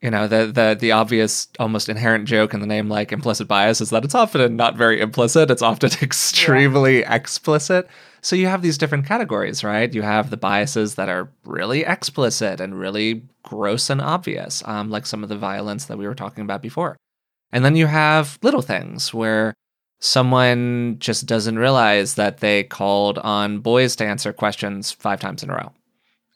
[0.00, 3.80] you know the the the obvious almost inherent joke in the name like implicit bias
[3.80, 7.14] is that it's often not very implicit it's often extremely yeah.
[7.14, 7.88] explicit.
[8.20, 9.92] So you have these different categories right?
[9.92, 15.06] You have the biases that are really explicit and really gross and obvious um, like
[15.06, 16.96] some of the violence that we were talking about before.
[17.52, 19.54] And then you have little things where
[20.02, 25.50] someone just doesn't realize that they called on boys to answer questions five times in
[25.50, 25.72] a row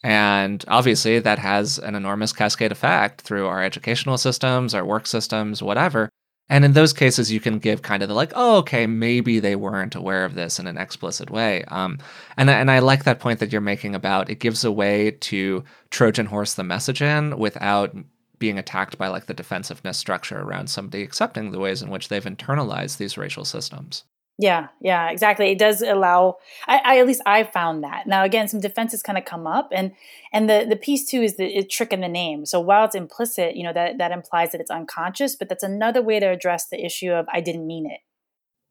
[0.06, 5.64] and obviously, that has an enormous cascade effect through our educational systems, our work systems,
[5.64, 6.08] whatever.
[6.48, 9.56] And in those cases, you can give kind of the like, oh, okay, maybe they
[9.56, 11.64] weren't aware of this in an explicit way.
[11.64, 11.98] Um,
[12.36, 15.64] and and I like that point that you're making about it gives a way to
[15.90, 17.92] Trojan horse the message in without
[18.38, 22.24] being attacked by like the defensiveness structure around somebody accepting the ways in which they've
[22.24, 24.04] internalized these racial systems.
[24.38, 25.50] Yeah, yeah, exactly.
[25.50, 26.36] It does allow.
[26.66, 28.06] I, I at least I found that.
[28.06, 29.92] Now, again, some defenses kind of come up, and
[30.30, 32.44] and the the piece too is the trick in the name.
[32.44, 36.02] So while it's implicit, you know that that implies that it's unconscious, but that's another
[36.02, 38.00] way to address the issue of I didn't mean it,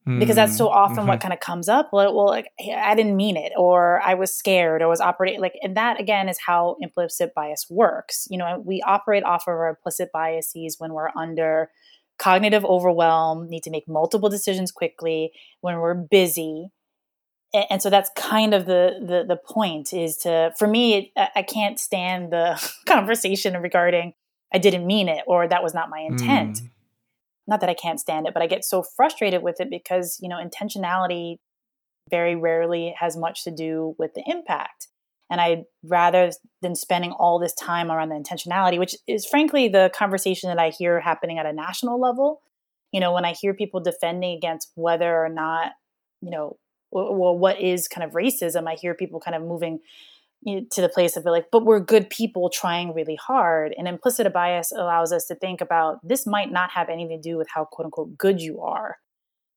[0.06, 1.08] because that's so often mm-hmm.
[1.08, 1.90] what kind of comes up.
[1.92, 5.56] Well, well, like I didn't mean it, or I was scared, or was operating like,
[5.64, 8.28] and that again is how implicit bias works.
[8.30, 11.70] You know, we operate off of our implicit biases when we're under
[12.18, 16.70] cognitive overwhelm, need to make multiple decisions quickly when we're busy.
[17.54, 21.80] And, so that's kind of the, the the point is to for me I can't
[21.80, 24.14] stand the conversation regarding
[24.54, 26.58] I didn't mean it or that was not my intent.
[26.58, 26.70] Mm.
[27.48, 30.30] Not that I can't stand it, but I get so frustrated with it because, you
[30.30, 31.38] know, intentionality
[32.10, 34.88] very rarely has much to do with the impact.
[35.30, 36.32] And I rather
[36.62, 40.70] than spending all this time around the intentionality, which is frankly the conversation that I
[40.70, 42.42] hear happening at a national level.
[42.92, 45.74] You know, when I hear people defending against whether or not,
[46.22, 46.58] you know,
[46.92, 49.80] well, what is kind of racism, I hear people kind of moving
[50.46, 53.74] you know, to the place of like, but we're good people trying really hard.
[53.78, 57.38] And implicit bias allows us to think about this might not have anything to do
[57.38, 59.00] with how quote unquote good you are,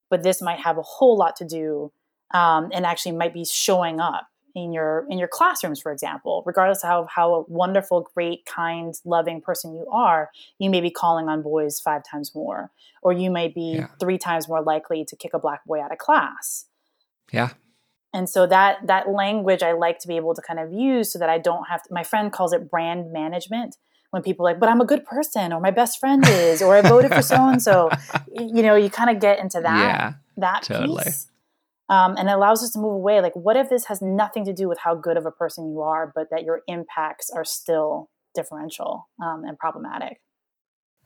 [0.09, 1.91] but this might have a whole lot to do
[2.33, 6.83] um, and actually might be showing up in your in your classrooms for example regardless
[6.83, 11.29] of how, how a wonderful great kind loving person you are you may be calling
[11.29, 12.71] on boys five times more
[13.03, 13.87] or you may be yeah.
[13.99, 16.65] three times more likely to kick a black boy out of class
[17.31, 17.49] yeah
[18.13, 21.19] and so that that language i like to be able to kind of use so
[21.19, 23.75] that i don't have to, my friend calls it brand management
[24.11, 26.75] when people are like but i'm a good person or my best friend is or
[26.75, 27.89] i voted for so and so
[28.35, 31.03] you know you kind of get into that yeah, that totally.
[31.03, 31.27] piece
[31.89, 33.19] um, and it allows us to move away.
[33.19, 35.81] Like, what if this has nothing to do with how good of a person you
[35.81, 40.21] are, but that your impacts are still differential um, and problematic?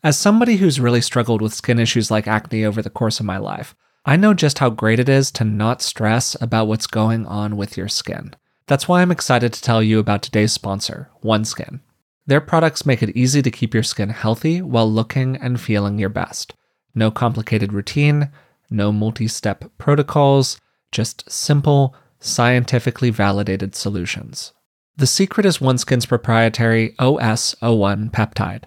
[0.04, 3.38] As somebody who's really struggled with skin issues like acne over the course of my
[3.38, 3.74] life,
[4.06, 7.78] I know just how great it is to not stress about what's going on with
[7.78, 8.34] your skin.
[8.68, 11.80] That's why I'm excited to tell you about today's sponsor, OneSkin.
[12.26, 16.10] Their products make it easy to keep your skin healthy while looking and feeling your
[16.10, 16.54] best.
[16.94, 18.30] No complicated routine,
[18.70, 20.60] no multi step protocols,
[20.92, 24.52] just simple, scientifically validated solutions.
[24.98, 28.64] The secret is OneSkin's proprietary OS01 peptide.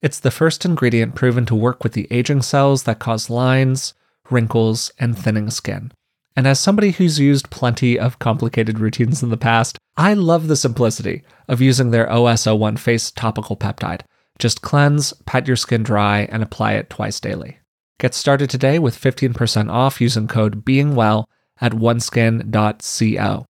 [0.00, 3.94] It's the first ingredient proven to work with the aging cells that cause lines,
[4.30, 5.92] wrinkles, and thinning skin.
[6.36, 10.56] And as somebody who's used plenty of complicated routines in the past, I love the
[10.56, 14.02] simplicity of using their OS01 face topical peptide.
[14.38, 17.58] Just cleanse, pat your skin dry, and apply it twice daily.
[17.98, 21.24] Get started today with 15% off using code BEINGWELL
[21.60, 23.46] at oneskin.co.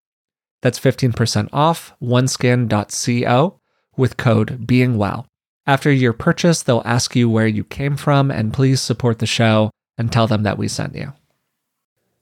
[0.63, 3.61] That's 15% off oneskin.co
[3.99, 5.27] with code BEINGWELL.
[5.67, 9.71] After your purchase, they'll ask you where you came from and please support the show
[9.99, 11.13] and tell them that we sent you.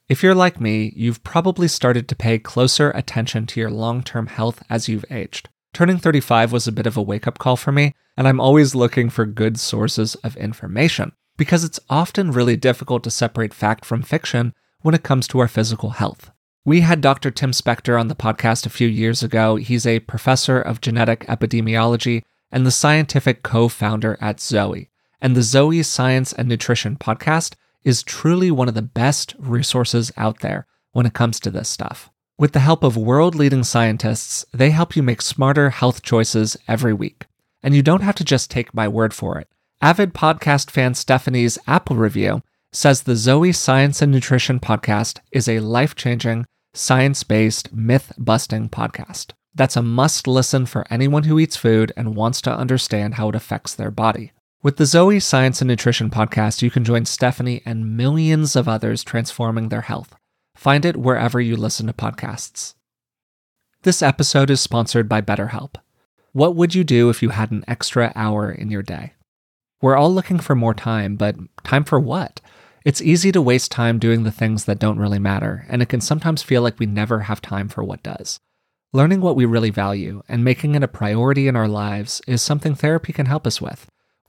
[0.08, 4.28] If you're like me, you've probably started to pay closer attention to your long term
[4.28, 5.48] health as you've aged.
[5.72, 8.74] Turning 35 was a bit of a wake up call for me, and I'm always
[8.74, 14.02] looking for good sources of information because it's often really difficult to separate fact from
[14.02, 16.30] fiction when it comes to our physical health.
[16.64, 17.30] We had Dr.
[17.30, 19.56] Tim Spector on the podcast a few years ago.
[19.56, 24.88] He's a professor of genetic epidemiology and the scientific co founder at Zoe.
[25.20, 27.54] and the Zoe Science and Nutrition podcast
[27.86, 32.10] is truly one of the best resources out there when it comes to this stuff.
[32.36, 36.92] With the help of world leading scientists, they help you make smarter health choices every
[36.92, 37.26] week.
[37.62, 39.48] And you don't have to just take my word for it.
[39.80, 45.60] Avid podcast fan Stephanie's Apple review says the Zoe Science and Nutrition podcast is a
[45.60, 49.30] life changing, science based, myth busting podcast.
[49.54, 53.36] That's a must listen for anyone who eats food and wants to understand how it
[53.36, 54.32] affects their body.
[54.62, 59.04] With the Zoe Science and Nutrition podcast, you can join Stephanie and millions of others
[59.04, 60.16] transforming their health.
[60.56, 62.74] Find it wherever you listen to podcasts.
[63.82, 65.74] This episode is sponsored by BetterHelp.
[66.32, 69.12] What would you do if you had an extra hour in your day?
[69.82, 72.40] We're all looking for more time, but time for what?
[72.84, 76.00] It's easy to waste time doing the things that don't really matter, and it can
[76.00, 78.40] sometimes feel like we never have time for what does.
[78.92, 82.74] Learning what we really value and making it a priority in our lives is something
[82.74, 83.86] therapy can help us with.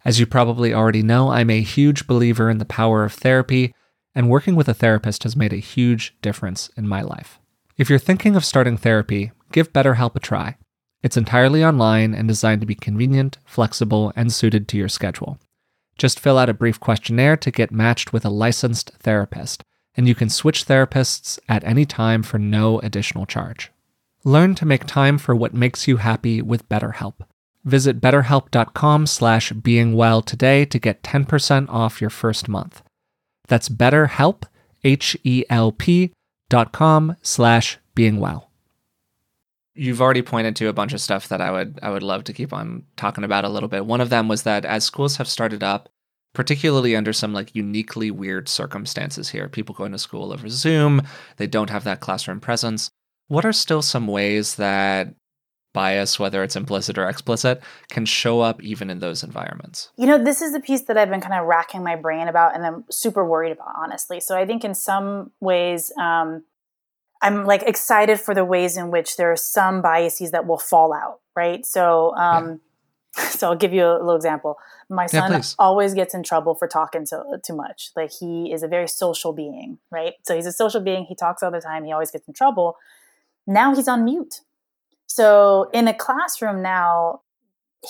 [0.07, 3.75] As you probably already know, I'm a huge believer in the power of therapy
[4.15, 7.41] and working with a therapist has made a huge difference in my life.
[7.75, 10.55] If you're thinking of starting therapy, give BetterHelp a try.
[11.03, 15.39] It's entirely online and designed to be convenient, flexible, and suited to your schedule.
[15.97, 19.61] Just fill out a brief questionnaire to get matched with a licensed therapist,
[19.97, 23.73] and you can switch therapists at any time for no additional charge.
[24.23, 27.15] Learn to make time for what makes you happy with BetterHelp.
[27.67, 32.81] Visit betterhelp.com slash beingwell today to get 10% off your first month.
[33.49, 34.43] That's betterhelp,
[34.85, 36.13] H-E-L-P
[36.49, 38.49] dot com slash being well.
[39.75, 42.33] You've already pointed to a bunch of stuff that I would I would love to
[42.33, 43.85] keep on talking about a little bit.
[43.85, 45.89] One of them was that as schools have started up,
[46.33, 51.01] particularly under some like uniquely weird circumstances here, people going to school over Zoom,
[51.35, 52.89] they don't have that classroom presence.
[53.27, 55.13] What are still some ways that
[55.73, 59.91] bias, whether it's implicit or explicit, can show up even in those environments.
[59.97, 62.55] You know, this is the piece that I've been kind of racking my brain about
[62.55, 64.19] and I'm super worried about, honestly.
[64.19, 66.43] So I think in some ways, um,
[67.21, 70.93] I'm like excited for the ways in which there are some biases that will fall
[70.93, 71.65] out, right?
[71.65, 72.61] So, um,
[73.17, 73.29] yeah.
[73.29, 74.57] so I'll give you a little example.
[74.89, 77.91] My son yeah, always gets in trouble for talking so too much.
[77.95, 80.13] Like he is a very social being, right?
[80.23, 81.05] So he's a social being.
[81.05, 81.83] He talks all the time.
[81.83, 82.77] He always gets in trouble.
[83.47, 84.41] Now he's on mute
[85.17, 87.21] so in a classroom now,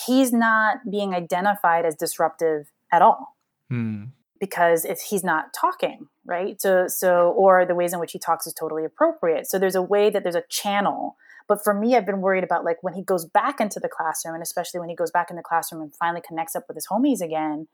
[0.05, 3.35] he's not being identified as disruptive at all.
[3.69, 4.05] Hmm.
[4.39, 6.61] Because if he's not talking, right?
[6.61, 9.45] So, so, or the ways in which he talks is totally appropriate.
[9.45, 11.17] So there's a way that there's a channel.
[11.49, 14.33] But for me, I've been worried about like when he goes back into the classroom,
[14.33, 16.87] and especially when he goes back in the classroom and finally connects up with his
[16.87, 17.67] homies again,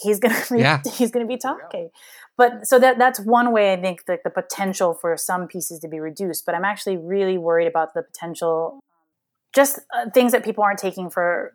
[0.00, 0.80] he's gonna be yeah.
[0.94, 1.90] he's gonna be talking.
[2.36, 5.88] But so that that's one way I think that the potential for some pieces to
[5.88, 6.46] be reduced.
[6.46, 8.80] But I'm actually really worried about the potential,
[9.54, 11.52] just uh, things that people aren't taking for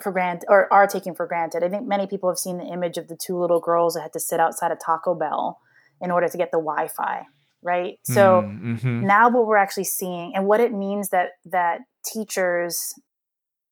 [0.00, 1.64] for granted or are taking for granted.
[1.64, 4.12] I think many people have seen the image of the two little girls that had
[4.12, 5.58] to sit outside a Taco Bell
[6.00, 7.24] in order to get the Wi-Fi,
[7.62, 7.98] right?
[8.04, 9.06] So mm, mm-hmm.
[9.06, 12.94] now what we're actually seeing and what it means that that teachers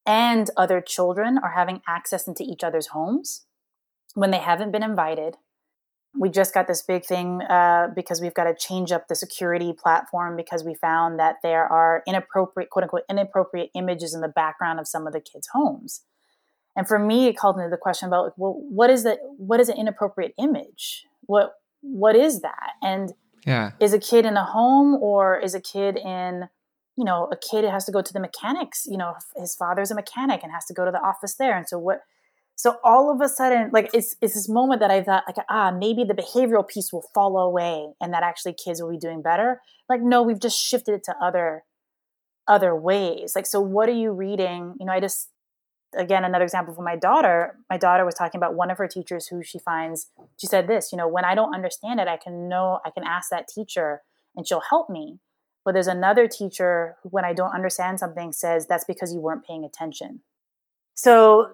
[0.04, 3.46] and other children are having access into each other's homes
[4.14, 5.36] when they haven't been invited.
[6.18, 9.72] We just got this big thing uh, because we've got to change up the security
[9.72, 14.80] platform because we found that there are inappropriate, quote unquote, inappropriate images in the background
[14.80, 16.02] of some of the kids' homes.
[16.74, 19.68] And for me, it called into the question about, well, what is the what is
[19.68, 21.04] an inappropriate image?
[21.22, 21.52] What
[21.82, 22.72] what is that?
[22.82, 23.12] And
[23.46, 23.72] yeah.
[23.80, 26.48] is a kid in a home or is a kid in
[26.96, 29.90] you know a kid that has to go to the mechanics you know his father's
[29.90, 32.00] a mechanic and has to go to the office there and so what
[32.58, 35.70] so all of a sudden, like it's it's this moment that I thought, like, ah,
[35.70, 39.60] maybe the behavioral piece will fall away and that actually kids will be doing better.
[39.88, 41.62] Like, no, we've just shifted it to other
[42.48, 43.34] other ways.
[43.36, 44.74] Like, so what are you reading?
[44.80, 45.28] You know, I just
[45.96, 47.54] again another example for my daughter.
[47.70, 50.90] My daughter was talking about one of her teachers who she finds, she said this,
[50.90, 54.02] you know, when I don't understand it, I can know I can ask that teacher
[54.34, 55.20] and she'll help me.
[55.64, 59.46] But there's another teacher who, when I don't understand something, says that's because you weren't
[59.46, 60.22] paying attention.
[60.94, 61.50] So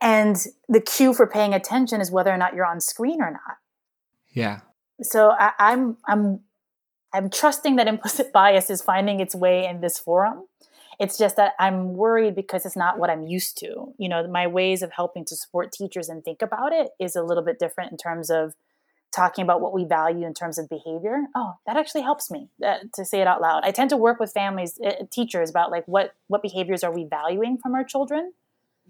[0.00, 0.36] and
[0.68, 3.56] the cue for paying attention is whether or not you're on screen or not.
[4.32, 4.60] Yeah.
[5.02, 6.40] So I, I'm I'm
[7.12, 10.44] I'm trusting that implicit bias is finding its way in this forum.
[11.00, 13.94] It's just that I'm worried because it's not what I'm used to.
[13.98, 17.22] You know, my ways of helping to support teachers and think about it is a
[17.22, 18.54] little bit different in terms of
[19.12, 21.24] talking about what we value in terms of behavior.
[21.34, 23.62] Oh, that actually helps me uh, to say it out loud.
[23.64, 27.04] I tend to work with families, uh, teachers about like what what behaviors are we
[27.04, 28.32] valuing from our children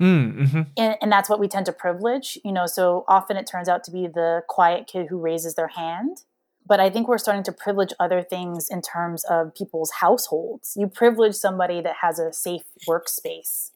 [0.03, 0.62] Mm, mm-hmm.
[0.76, 2.66] and, and, that's what we tend to privilege, you know.
[2.66, 6.24] So often it turns out to be the quiet kid who raises their hand.
[6.66, 10.76] But I think we're starting to privilege other things in terms of people's households.
[10.76, 13.70] You privilege somebody that has a safe workspace.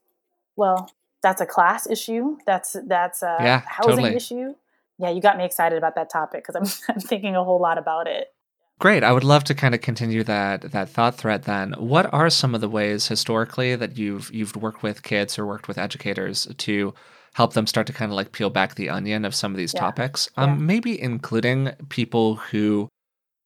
[0.57, 0.91] Well,
[1.22, 2.39] that's a class issue.
[2.45, 4.16] That's that's a yeah, housing totally.
[4.16, 4.55] issue.
[4.99, 6.57] Yeah, you got me excited about that topic because
[6.89, 8.33] I'm I'm thinking a whole lot about it.
[8.79, 9.03] Great.
[9.03, 11.72] I would love to kind of continue that that thought thread then.
[11.79, 15.66] What are some of the ways historically that you've you've worked with kids or worked
[15.68, 16.93] with educators to
[17.35, 19.72] help them start to kind of like peel back the onion of some of these
[19.74, 19.81] Yeah.
[19.81, 20.29] topics?
[20.37, 20.57] Um Yeah.
[20.57, 22.89] maybe including people who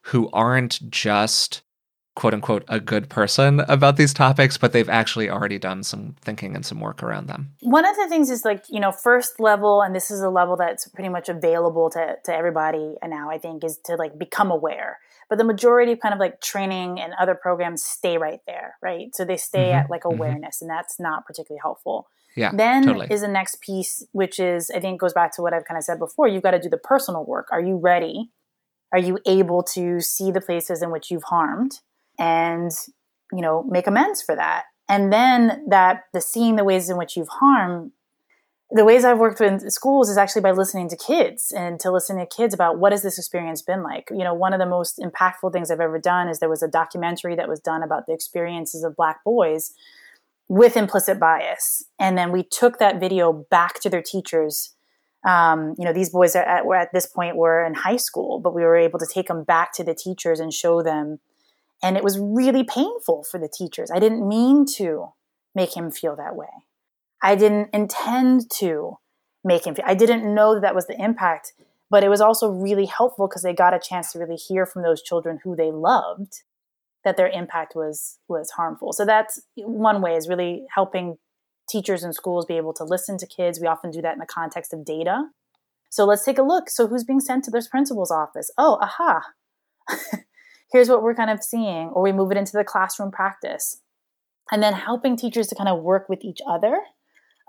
[0.07, 1.63] who aren't just
[2.17, 6.57] quote unquote a good person about these topics, but they've actually already done some thinking
[6.57, 7.53] and some work around them.
[7.61, 10.57] One of the things is like, you know, first level, and this is a level
[10.57, 14.99] that's pretty much available to, to everybody now, I think, is to like become aware.
[15.31, 19.15] But the majority of kind of like training and other programs stay right there, right?
[19.15, 20.13] So they stay Mhm, at like mhm.
[20.15, 22.09] awareness, and that's not particularly helpful.
[22.37, 22.53] Yeah.
[22.55, 23.09] then totally.
[23.11, 25.83] is the next piece, which is, I think, goes back to what I've kind of
[25.85, 26.29] said before.
[26.29, 27.49] You've got to do the personal work.
[27.51, 28.31] Are you ready?
[28.93, 31.73] Are you able to see the places in which you've harmed
[32.21, 32.71] and,
[33.33, 34.65] you know, make amends for that?
[34.89, 37.93] And then that the seeing the ways in which you've harmed,
[38.73, 42.19] the ways I've worked in schools is actually by listening to kids and to listen
[42.19, 44.09] to kids about what has this experience been like.
[44.11, 46.69] You know, one of the most impactful things I've ever done is there was a
[46.69, 49.73] documentary that was done about the experiences of black boys
[50.49, 51.85] with implicit bias.
[51.99, 54.75] And then we took that video back to their teachers.
[55.27, 58.39] Um, you know, these boys are at, were at this point were in high school,
[58.39, 61.19] but we were able to take them back to the teachers and show them.
[61.83, 63.91] And it was really painful for the teachers.
[63.91, 65.13] I didn't mean to
[65.55, 66.49] make him feel that way.
[67.23, 68.97] I didn't intend to
[69.45, 69.85] make him feel.
[69.87, 71.53] I didn't know that that was the impact,
[71.91, 74.83] but it was also really helpful because they got a chance to really hear from
[74.83, 76.43] those children who they loved
[77.05, 78.93] that their impact was was harmful.
[78.93, 81.17] So that's one way is really helping
[81.69, 83.61] teachers and schools be able to listen to kids.
[83.61, 85.25] We often do that in the context of data.
[85.89, 86.69] So let's take a look.
[86.69, 88.51] So who's being sent to this principal's office?
[88.59, 89.23] Oh, aha.
[90.73, 93.81] Here's what we're kind of seeing, or we move it into the classroom practice.
[94.53, 96.81] And then helping teachers to kind of work with each other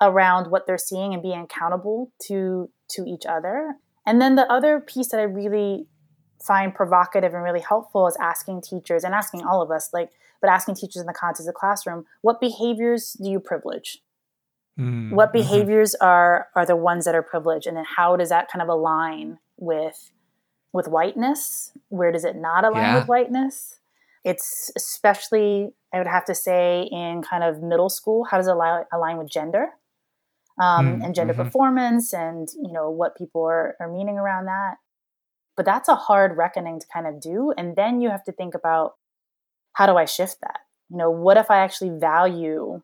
[0.02, 3.76] around what they're seeing and being accountable to to each other.
[4.06, 5.88] And then the other piece that I really
[6.44, 10.10] find provocative and really helpful is asking teachers and asking all of us like
[10.42, 14.00] but asking teachers in the context of the classroom what behaviors do you privilege?
[14.80, 17.68] Mm, what behaviors are are the ones that are privileged?
[17.68, 20.12] And then how does that kind of align with
[20.74, 21.74] with whiteness?
[21.90, 23.00] Where does it not align Yeah.
[23.00, 23.78] with whiteness?
[24.24, 28.52] It's especially i would have to say in kind of middle school how does it
[28.52, 29.70] align, align with gender
[30.62, 31.44] um, Mm, and gender mhm.
[31.44, 34.76] performance and you know what people are, are meaning around that
[35.58, 38.54] but that's a hard reckoning to kind of do and then you have to think
[38.56, 38.96] about
[39.74, 40.60] how do i shift that
[40.90, 42.82] you know what if i actually value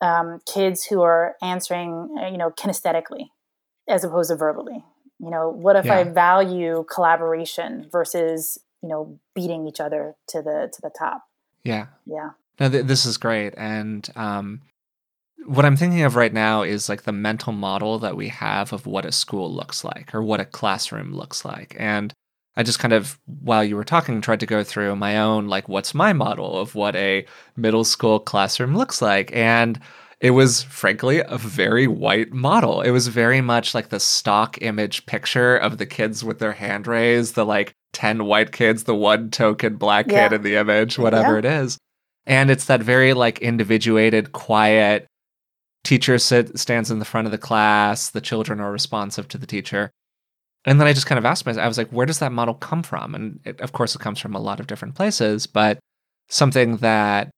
[0.00, 3.28] um, kids who are answering uh, you know kinesthetically
[3.88, 4.84] as opposed to verbally
[5.20, 10.70] you know what if i value collaboration versus you know beating each other to the
[10.72, 11.24] to the top
[11.64, 11.86] Yeah.
[12.06, 12.30] yeah
[12.60, 13.54] No, th- this is great.
[13.56, 14.60] And um,
[15.46, 18.86] what I'm thinking of right now is like the mental model that we have of
[18.86, 21.76] what a school looks like or what a classroom looks like.
[21.78, 22.12] And
[22.56, 25.68] I just kind of, while you were talking, tried to go through my own, like,
[25.68, 27.24] what's my model of what a
[27.56, 29.34] middle school classroom looks like.
[29.34, 29.80] And
[30.20, 32.82] it was frankly a very white model.
[32.82, 36.86] It was very much like the stock image picture of the kids with their hand
[36.86, 41.32] raised, the like 10 white kids, the one token black kid in the image, whatever
[41.32, 41.38] Yeah.
[41.38, 41.78] it is.
[42.26, 45.08] And it's that very like individuated, quiet
[45.84, 49.46] teacher sit, stands in the front of the class, the children are responsive to the
[49.46, 49.90] teacher.
[50.64, 52.54] And then I just kind of asked myself, I was like, where does that model
[52.54, 53.14] come from?
[53.14, 55.78] And it, of course, it comes from a lot of different places, but
[56.28, 57.30] something that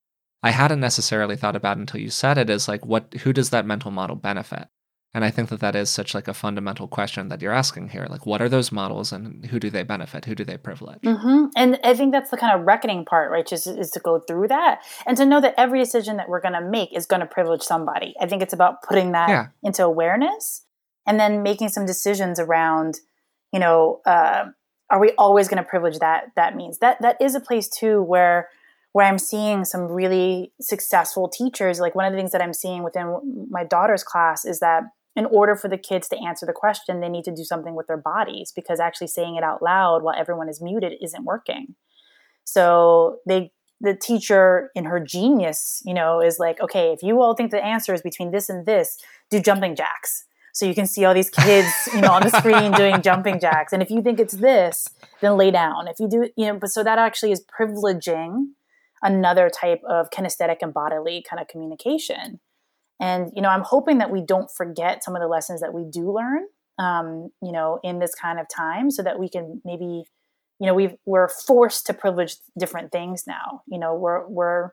[0.43, 3.65] I hadn't necessarily thought about until you said it is like, what, who does that
[3.65, 4.69] mental model benefit?
[5.15, 8.07] And I think that that is such like a fundamental question that you're asking here.
[8.11, 10.25] Like, what are those models and who do they benefit?
[10.25, 10.99] Who do they privilege?
[11.05, 13.47] hmm And I think that's the kind of reckoning part, right?
[13.47, 16.55] Just is to go through that and to know that every decision that we're going
[16.55, 18.15] to make is going to privilege somebody.
[18.21, 19.47] I think it's about putting that Yeah.
[19.63, 20.67] into awareness
[21.07, 22.99] and then making some decisions around,
[23.53, 24.47] you know, uh,
[24.91, 26.33] are we always going to privilege that?
[26.35, 28.49] That means that that is a place too where
[28.93, 31.81] where I'm seeing some really successful teachers.
[31.81, 34.85] Like one of the things that I'm seeing within my daughter's class is that
[35.17, 37.87] in order for the kids to answer the question, they need to do something with
[37.87, 41.75] their bodies because actually saying it out loud while everyone is muted isn't working.
[42.45, 47.35] So they the teacher in her genius, you know, is like, okay, if you all
[47.35, 48.99] think the answer is between this and this,
[49.31, 50.25] do jumping jacks.
[50.53, 53.73] So you can see all these kids, you know, on the screen doing jumping jacks.
[53.73, 54.89] And if you think it's this,
[55.21, 55.89] then lay down.
[55.89, 58.47] If you do, you know, but so that actually is privileging
[59.03, 62.41] another type of kinesthetic and bodily kind of communication.
[63.01, 65.85] And you know, I'm hoping that we don't forget some of the lessons that we
[65.85, 66.47] do learn,
[66.79, 70.05] um, you know, in this kind of time, so that we can maybe,
[70.61, 73.63] you know, we've we're forced to privilege different things now.
[73.67, 74.71] You know, we're we're,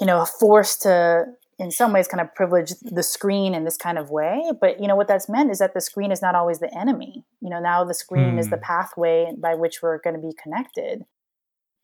[0.00, 1.26] you know, forced to
[1.58, 4.88] in some ways kind of privilege the screen in this kind of way but you
[4.88, 7.60] know what that's meant is that the screen is not always the enemy you know
[7.60, 8.62] now the screen is the hmm.
[8.62, 11.04] pathway by which we're going to be connected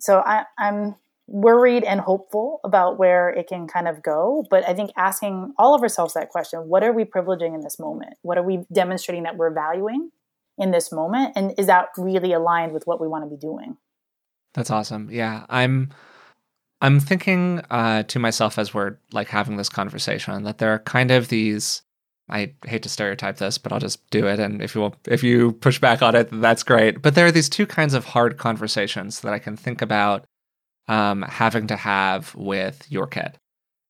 [0.00, 0.96] so I, i'm
[1.28, 5.74] worried and hopeful about where it can kind of go but i think asking all
[5.74, 9.24] of ourselves that question what are we privileging in this moment what are we demonstrating
[9.24, 10.10] that we're valuing
[10.56, 13.76] in this moment and is that really aligned with what we want to be doing
[14.54, 15.90] that's awesome yeah i'm
[16.80, 21.10] I'm thinking uh, to myself as we're like having this conversation that there are kind
[21.10, 21.82] of these.
[22.30, 24.38] I hate to stereotype this, but I'll just do it.
[24.38, 27.00] And if you will, if you push back on it, that's great.
[27.00, 30.26] But there are these two kinds of hard conversations that I can think about
[30.88, 33.38] um, having to have with your kid.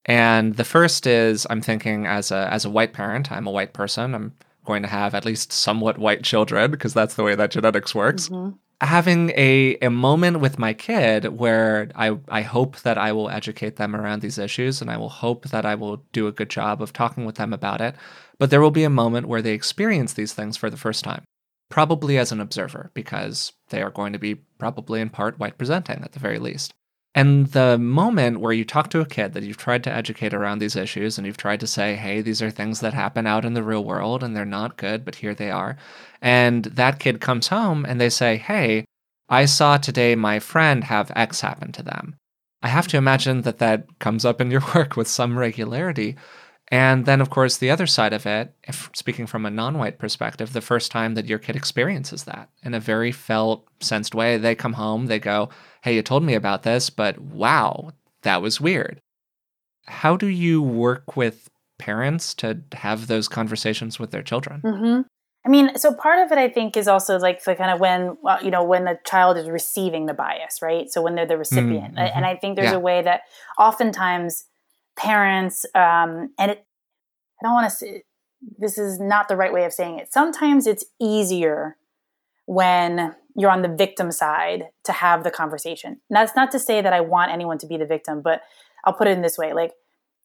[0.05, 3.73] And the first is I'm thinking as a as a white parent, I'm a white
[3.73, 4.15] person.
[4.15, 4.35] I'm
[4.65, 8.29] going to have at least somewhat white children because that's the way that genetics works.
[8.29, 13.29] Mm-hmm having a, a moment with my kid where I, I hope that I will
[13.29, 16.49] educate them around these issues and I will hope that I will do a good
[16.49, 17.97] job of talking with them about it.
[18.39, 21.25] But there will be a moment where they experience these things for the first time,
[21.71, 26.05] probably as an observer, because they are going to be probably in part white presenting
[26.05, 26.73] at the very least.
[27.15, 30.59] And the moment where you talk to a kid that you've tried to educate around
[30.59, 33.55] these issues and you've tried to say, hey, these are things that happen out in
[33.55, 35.77] the real world and they're not good, but here they are.
[36.21, 38.85] And that kid comes home and they say, hey,
[39.29, 42.17] I saw today my friend have X happen to them.
[42.63, 46.17] I have to imagine that that comes up in your work with some regularity.
[46.71, 49.99] And then, of course, the other side of it, if speaking from a non white
[49.99, 54.37] perspective, the first time that your kid experiences that in a very felt, sensed way,
[54.37, 55.49] they come home, they go,
[55.83, 59.01] Hey, you told me about this, but wow, that was weird.
[59.87, 61.49] How do you work with
[61.79, 64.61] parents to have those conversations with their children?
[64.63, 65.01] Mm-hmm.
[65.47, 68.19] I mean, so part of it, I think, is also like the kind of when,
[68.23, 70.91] well, you know, when the child is receiving the bias, right?
[70.91, 71.95] So when they're the recipient.
[71.95, 72.17] Mm-hmm.
[72.17, 72.77] And I think there's yeah.
[72.77, 73.23] a way that
[73.59, 74.45] oftentimes
[74.97, 76.67] parents um, and it,
[77.41, 78.03] I don't want to say
[78.59, 80.13] this is not the right way of saying it.
[80.13, 81.77] Sometimes it's easier
[82.47, 86.01] when you're on the victim side to have the conversation.
[86.11, 88.43] Now, that's not to say that I want anyone to be the victim, but
[88.85, 89.73] I'll put it in this way: like,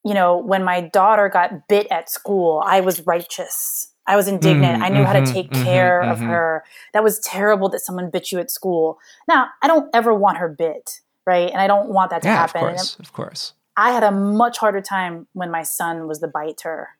[0.04, 3.92] you know, when my daughter got bit at school, I was righteous.
[4.06, 4.80] I was indignant.
[4.80, 6.10] Mm, I knew mm-hmm, how to mm-hmm, take mm-hmm, care mm-hmm.
[6.10, 6.64] of her.
[6.92, 8.98] That was terrible that someone bit you at school.
[9.28, 11.50] Now, I don't ever want her bit, right?
[11.50, 12.62] And I don't want that to yeah, happen.
[12.62, 13.52] Of course, of course.
[13.76, 16.90] I had a much harder time when my son was the biter.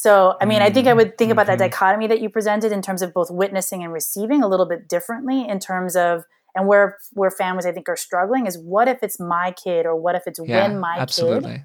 [0.00, 1.68] So, I mean, I think I would think about that mm-hmm.
[1.68, 5.46] dichotomy that you presented in terms of both witnessing and receiving a little bit differently
[5.46, 6.24] in terms of
[6.54, 9.94] and where where families I think are struggling is what if it's my kid or
[9.94, 11.52] what if it's yeah, when my absolutely.
[11.52, 11.62] kid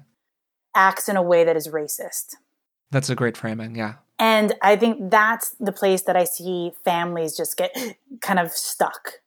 [0.74, 2.34] acts in a way that is racist.
[2.90, 3.94] That's a great framing, yeah.
[4.18, 7.74] And I think that's the place that I see families just get
[8.20, 9.22] kind of stuck.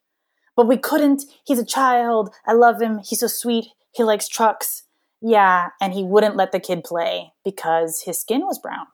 [0.54, 1.24] But we couldn't.
[1.44, 2.32] He's a child.
[2.46, 3.00] I love him.
[3.04, 3.66] He's so sweet.
[3.90, 4.84] He likes trucks
[5.20, 8.86] yeah, and he wouldn't let the kid play because his skin was brown.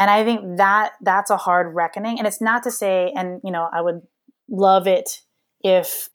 [0.00, 2.18] And I think that that's a hard reckoning.
[2.18, 4.00] And it's not to say, and you know, I would
[4.48, 5.20] love it
[5.62, 6.08] if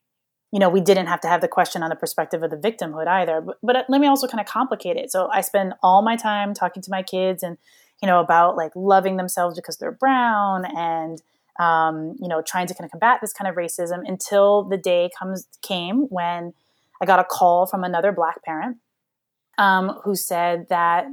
[0.52, 3.08] you know we didn't have to have the question on the perspective of the victimhood
[3.08, 3.42] either.
[3.42, 5.12] But, but let me also kind of complicate it.
[5.12, 7.58] So I spend all my time talking to my kids and
[8.02, 11.22] you know about like loving themselves because they're brown and
[11.60, 15.12] um, you know trying to kind of combat this kind of racism until the day
[15.18, 16.54] comes came when
[17.00, 18.78] I got a call from another black parent
[19.60, 21.06] um, who said that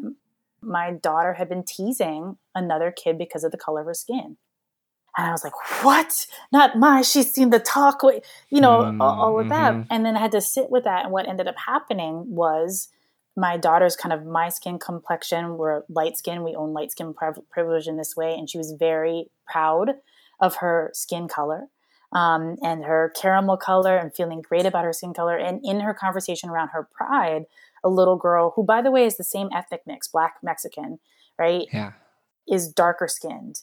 [0.62, 4.36] my daughter had been teasing another kid because of the color of her skin.
[5.16, 5.52] And I was like,
[5.82, 6.26] what?
[6.52, 8.02] Not my, she's seen the talk,
[8.48, 9.02] you know, mm-hmm.
[9.02, 9.74] all, of that.
[9.74, 9.82] Mm-hmm.
[9.90, 11.04] And then I had to sit with that.
[11.04, 12.88] And what ended up happening was
[13.36, 15.58] my daughter's kind of my skin complexion.
[15.58, 16.44] We're light skin.
[16.44, 17.14] We own light skin
[17.50, 18.34] privilege in this way.
[18.34, 19.96] And she was very proud
[20.40, 21.66] of her skin color.
[22.14, 25.36] Um, and her caramel color and feeling great about her skin color.
[25.36, 27.44] And in her conversation around her pride,
[27.84, 30.98] a little girl who, by the way, is the same ethnic mix, black Mexican,
[31.38, 31.66] right?
[31.72, 31.92] Yeah.
[32.48, 33.56] Is darker skinned.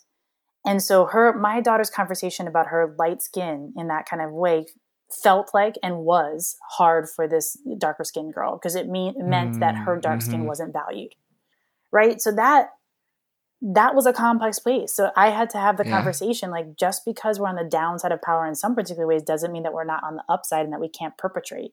[0.66, 4.66] And so her my daughter's conversation about her light skin in that kind of way
[5.24, 9.60] felt like and was hard for this darker skinned girl because it mean, meant mm,
[9.60, 10.30] that her dark mm-hmm.
[10.30, 11.14] skin wasn't valued.
[11.92, 12.22] Right?
[12.22, 12.70] So that
[13.62, 14.94] that was a complex place.
[14.94, 15.92] So I had to have the yeah.
[15.92, 19.52] conversation like just because we're on the downside of power in some particular ways doesn't
[19.52, 21.72] mean that we're not on the upside and that we can't perpetrate.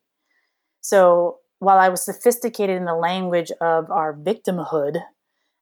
[0.80, 5.02] So while I was sophisticated in the language of our victimhood,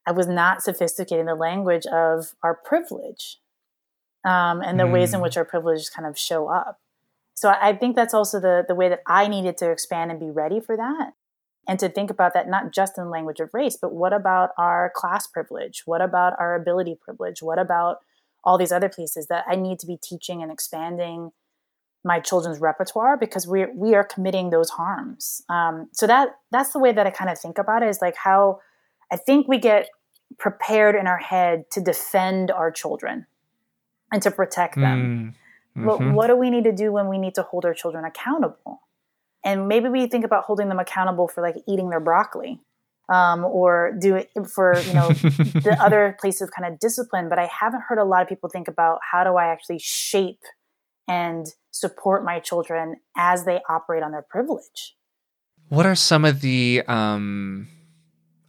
[0.07, 3.39] I was not sophisticated in the language of our privilege
[4.25, 4.93] um, and the mm.
[4.93, 5.25] ways in hmm.
[5.25, 6.81] which our privileges kind of show up.
[7.35, 10.31] So I think that's also the the way that I needed to expand and be
[10.31, 11.13] ready for that,
[11.67, 14.51] and to think about that not just in the language of race, but what about
[14.57, 15.83] our class privilege?
[15.85, 17.43] What about our ability privilege?
[17.43, 17.99] What about
[18.45, 21.33] all these other places that I need to be teaching and expanding
[22.05, 25.43] my children's repertoire because we we are committing those harms.
[25.49, 28.17] Um, so that that's the way that I kind of think about it is like
[28.17, 28.61] how
[29.11, 29.89] I think we get
[30.39, 33.27] prepared in our head to defend our children
[34.13, 35.35] and to protect them.
[35.77, 35.87] Mm-hmm.
[35.87, 38.83] But what do we need to do when we need to hold our children accountable?
[39.45, 42.61] And maybe we think about holding them accountable for like eating their broccoli
[43.09, 47.29] um, or do it for you know the other place of kind of discipline.
[47.29, 50.41] But I haven't heard a lot of people think about how do I actually shape
[51.09, 54.97] and support my children as they operate on their privilege.
[55.69, 57.69] What are some of the um,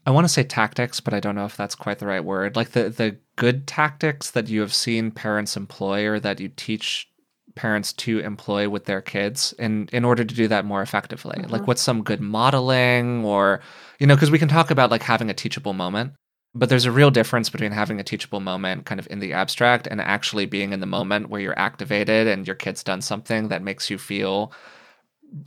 [0.06, 2.56] I want to say tactics, but I don't know if that's quite the right word.
[2.56, 7.10] Like the the good tactics that you have seen parents employ or that you teach
[7.56, 11.38] parents to employ with their kids in in order to do that more effectively.
[11.38, 11.52] Mm-hmm.
[11.52, 13.62] Like what's some good modeling or
[14.00, 16.14] you know, because we can talk about like having a teachable moment,
[16.56, 19.88] but there's a real difference between having a teachable moment kind of in the abstract
[19.88, 23.62] and actually being in the moment where you're activated and your kid's done something that
[23.62, 24.52] makes you feel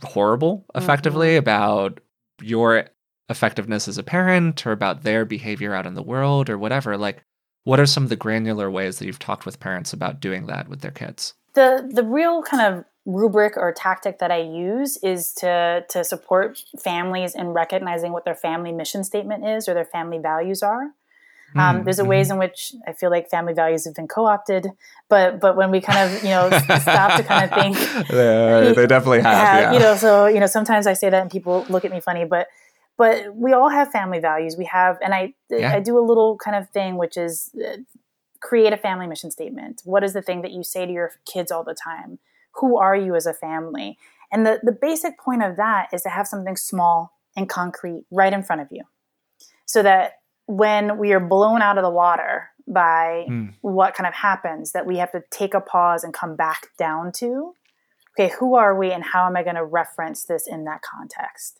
[0.03, 1.39] horrible effectively mm-hmm.
[1.39, 1.99] about
[2.41, 2.85] your
[3.29, 7.23] effectiveness as a parent or about their behavior out in the world or whatever like
[7.63, 10.67] what are some of the granular ways that you've talked with parents about doing that
[10.67, 15.33] with their kids the the real kind of rubric or tactic that I use is
[15.35, 20.19] to to support families in recognizing what their family mission statement is or their family
[20.19, 20.91] values are.
[21.55, 22.33] Um, mm, there's a ways mm-hmm.
[22.33, 24.67] in which I feel like family values have been co-opted,
[25.07, 26.49] but but when we kind of you know
[26.81, 27.77] stop to kind of think,
[28.09, 29.73] yeah, they definitely have, yeah, yeah.
[29.73, 32.25] You know, so you know sometimes I say that and people look at me funny,
[32.25, 32.47] but
[32.97, 34.57] but we all have family values.
[34.57, 35.73] We have, and I yeah.
[35.73, 37.77] I do a little kind of thing which is uh,
[38.41, 39.81] create a family mission statement.
[39.85, 42.19] What is the thing that you say to your kids all the time?
[42.53, 43.97] Who are you as a family?
[44.31, 48.31] And the, the basic point of that is to have something small and concrete right
[48.31, 48.83] in front of you.
[49.65, 50.18] So that
[50.49, 53.53] when we are blown out of the water by mm.
[53.61, 57.11] what kind of happens, that we have to take a pause and come back down
[57.11, 57.53] to
[58.17, 61.59] okay, who are we and how am I going to reference this in that context?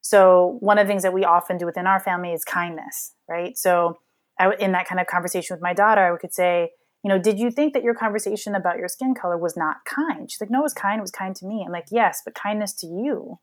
[0.00, 3.58] So, one of the things that we often do within our family is kindness, right?
[3.58, 3.98] So,
[4.38, 6.70] I, in that kind of conversation with my daughter, I could say,
[7.02, 10.30] you know, did you think that your conversation about your skin color was not kind?
[10.30, 11.00] She's like, no, it was kind.
[11.00, 11.64] It was kind to me.
[11.66, 13.40] I'm like, yes, but kindness to you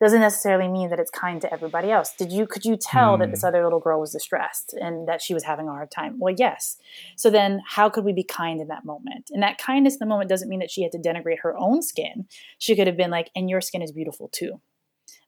[0.00, 2.14] doesn't necessarily mean that it's kind to everybody else.
[2.16, 3.20] Did you could you tell mm.
[3.20, 3.46] that this hmm.
[3.46, 6.16] other little girl was distressed and that she was having a hard time?
[6.18, 6.76] Well, yes.
[7.16, 9.30] So then how could we be kind in that moment?
[9.32, 11.82] And that kindness in the moment doesn't mean that she had to denigrate her own
[11.82, 12.26] skin.
[12.58, 14.60] She could have been like, and your skin is beautiful too.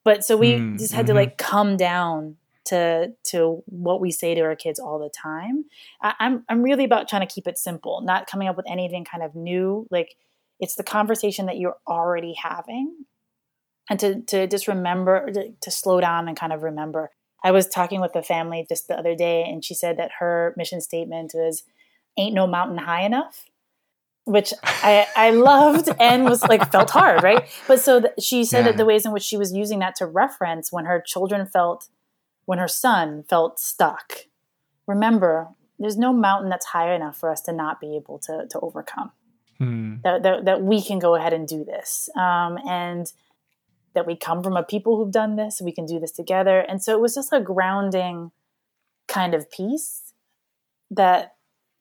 [0.04, 0.78] But so we mm.
[0.78, 1.14] just had mm-hmm.
[1.14, 2.36] to like come down
[2.68, 5.64] to to what we say to our kids all the time.
[6.02, 9.04] I, I'm I'm really about trying to keep it simple, not coming up with anything
[9.04, 9.86] kind of new.
[9.90, 10.14] Like
[10.60, 13.04] it's the conversation that you're already having,
[13.88, 17.10] and to to just remember to, to slow down and kind of remember.
[17.44, 20.54] I was talking with a family just the other day, and she said that her
[20.56, 21.62] mission statement was
[22.16, 23.44] "Ain't no mountain high enough."
[24.28, 27.48] which I, I loved and was like felt hard, right?
[27.66, 28.72] But so th- she said yeah.
[28.72, 31.88] that the ways in which she was using that to reference when her children felt
[32.44, 34.12] when her son felt stuck.
[34.86, 38.60] Remember, there's no mountain that's high enough for us to not be able to, to
[38.60, 39.12] overcome.
[39.58, 39.96] Hmm.
[40.02, 42.08] That, that, that, we can go ahead and do this.
[42.16, 43.12] Um, and
[43.94, 46.60] that we come from a people who've done this, we can do this together.
[46.60, 48.30] And so it was just a grounding
[49.08, 50.12] kind of piece
[50.90, 51.34] that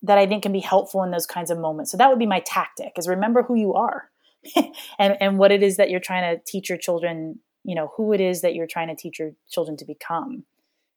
[0.03, 1.91] that I think can be helpful in those kinds of moments.
[1.91, 4.10] So that would be my tactic is remember who you are
[4.99, 8.14] and, and what it is that you're trying to teach your children, you know, who
[8.14, 10.43] it is that you're trying to teach your children to become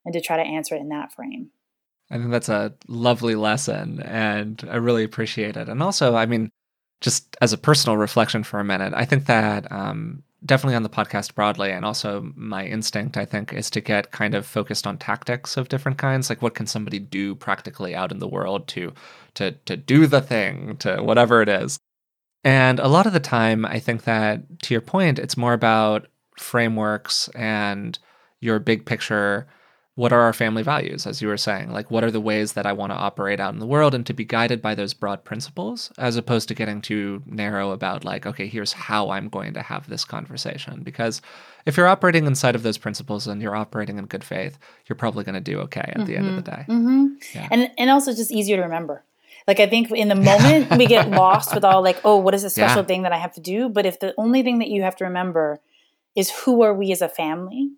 [0.04, 1.50] and to try to answer it in that frame.
[2.10, 5.68] I think that's a lovely lesson and I really appreciate it.
[5.68, 6.50] And also, I mean,
[7.00, 10.88] just as a personal reflection for a minute, I think that um, definitely on the
[10.88, 14.98] podcast broadly, and also my instinct, I think, is to get kind of focused on
[14.98, 16.30] tactics of different kinds.
[16.30, 18.92] Like, what can somebody do practically out in the world to
[19.34, 21.78] to to do the thing, to whatever it is.
[22.42, 26.06] And a lot of the time, I think that to your point, it's more about
[26.38, 27.98] frameworks and
[28.40, 29.46] your big picture
[30.00, 31.70] what are our family values, as you were saying?
[31.72, 34.06] Like, what are the ways that I want to operate out in the world and
[34.06, 38.24] to be guided by those broad principles, as opposed to getting too narrow about, like,
[38.24, 40.82] okay, here's how I'm going to have this conversation.
[40.82, 41.20] Because
[41.66, 45.22] if you're operating inside of those principles and you're operating in good faith, you're probably
[45.22, 46.04] going to do okay at mm-hmm.
[46.06, 46.62] the end of the mm-hmm.
[46.62, 46.72] day.
[46.72, 47.06] Mm-hmm.
[47.34, 47.48] Yeah.
[47.50, 49.04] And, and also just easier to remember.
[49.46, 52.42] Like, I think in the moment we get lost with all, like, oh, what is
[52.42, 52.86] a special yeah.
[52.86, 53.68] thing that I have to do?
[53.68, 55.60] But if the only thing that you have to remember
[56.16, 57.72] is who are we as a family?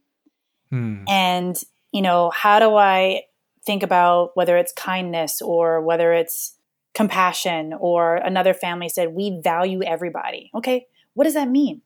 [0.71, 1.03] Hmm.
[1.09, 1.61] And
[1.93, 3.23] you know, how do I
[3.65, 6.57] think about whether it's kindness or whether it's
[6.95, 10.51] compassion or another family said, we value everybody.
[10.55, 11.83] Okay, what does that mean?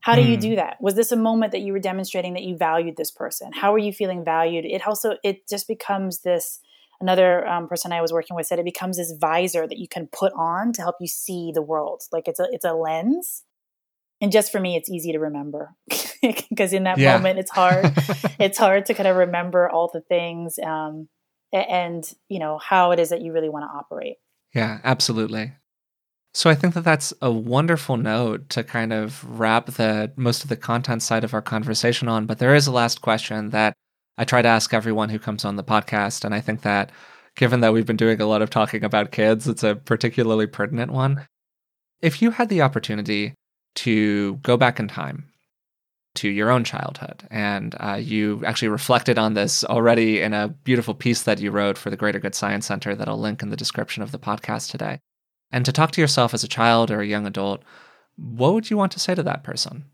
[0.00, 0.28] How do mm.
[0.28, 0.40] you hmm.
[0.40, 0.76] do that?
[0.80, 3.50] Was this a moment that you were demonstrating that you valued this person?
[3.52, 4.64] How are you feeling valued?
[4.64, 6.60] It also, it just becomes this,
[7.00, 10.06] another um, person I was working with said it becomes this visor that you can
[10.06, 12.02] put on to help you see the world.
[12.12, 13.42] Like it's a, it's a lens
[14.20, 15.74] and just for me it's easy to remember
[16.22, 17.16] because in that yeah.
[17.16, 17.94] moment it's hard.
[18.40, 21.08] It's hard to kind of remember all the things um,
[21.52, 24.16] and you know how it is that you really want to operate.
[24.54, 25.52] Yeah absolutely.
[26.34, 30.48] So i think that that's a wonderful note to kind of wrap the most of
[30.48, 33.74] the content side of our conversation on but there is a last question that
[34.18, 36.92] i try to ask everyone who comes on the podcast and i think that
[37.38, 40.92] given that we've been doing a lot of talking about kids it's a particularly pertinent
[40.92, 41.26] one.
[42.02, 43.34] If you had the opportunity
[43.78, 45.24] to go back in time
[46.16, 47.22] to your own childhood.
[47.30, 51.78] And uh, you actually reflected on this already in a beautiful piece that you wrote
[51.78, 54.70] for the Greater Good Science Center that I'll link in the description of the podcast
[54.70, 54.98] today.
[55.52, 57.62] And to talk to yourself as a child or a young adult,
[58.16, 59.84] what would you want to say to that person?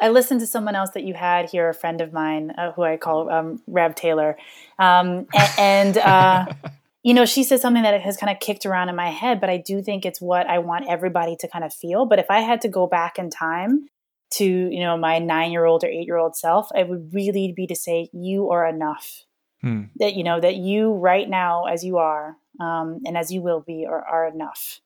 [0.00, 2.82] I listened to someone else that you had here, a friend of mine uh, who
[2.82, 4.36] I call um, Rev Taylor.
[4.78, 6.46] Um, and, and uh,
[7.04, 9.50] you know, she said something that has kind of kicked around in my head, but
[9.50, 12.06] I do think it's what I want everybody to kind of feel.
[12.06, 13.88] But if I had to go back in time
[14.32, 17.52] to, you know, my nine year old or eight year old self, it would really
[17.54, 19.24] be to say, you are enough.
[19.60, 19.82] Hmm.
[19.96, 23.60] That, you know, that you right now, as you are, um, and as you will
[23.60, 24.80] be, are, are enough.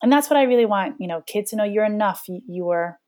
[0.00, 2.24] And that's what I really want, you know, kids to know you're enough.
[2.28, 3.00] You, you are,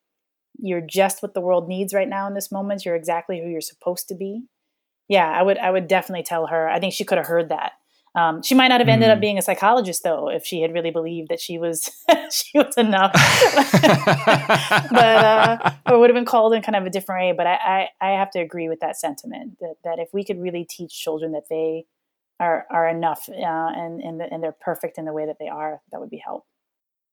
[0.59, 2.85] you're just what the world needs right now in this moment.
[2.85, 4.43] You're exactly who you're supposed to be.
[5.09, 6.69] Yeah, I would, I would definitely tell her.
[6.69, 7.73] I think she could have heard that
[8.15, 9.13] um, she might not have ended mm.
[9.13, 11.91] up being a psychologist though, if she had really believed that she was
[12.33, 13.13] she was enough.
[14.91, 17.35] but uh, or would have been called in kind of a different way.
[17.37, 20.41] But I, I, I have to agree with that sentiment that that if we could
[20.41, 21.87] really teach children that they
[22.41, 25.81] are are enough uh, and and, and they're perfect in the way that they are,
[25.93, 26.45] that would be help.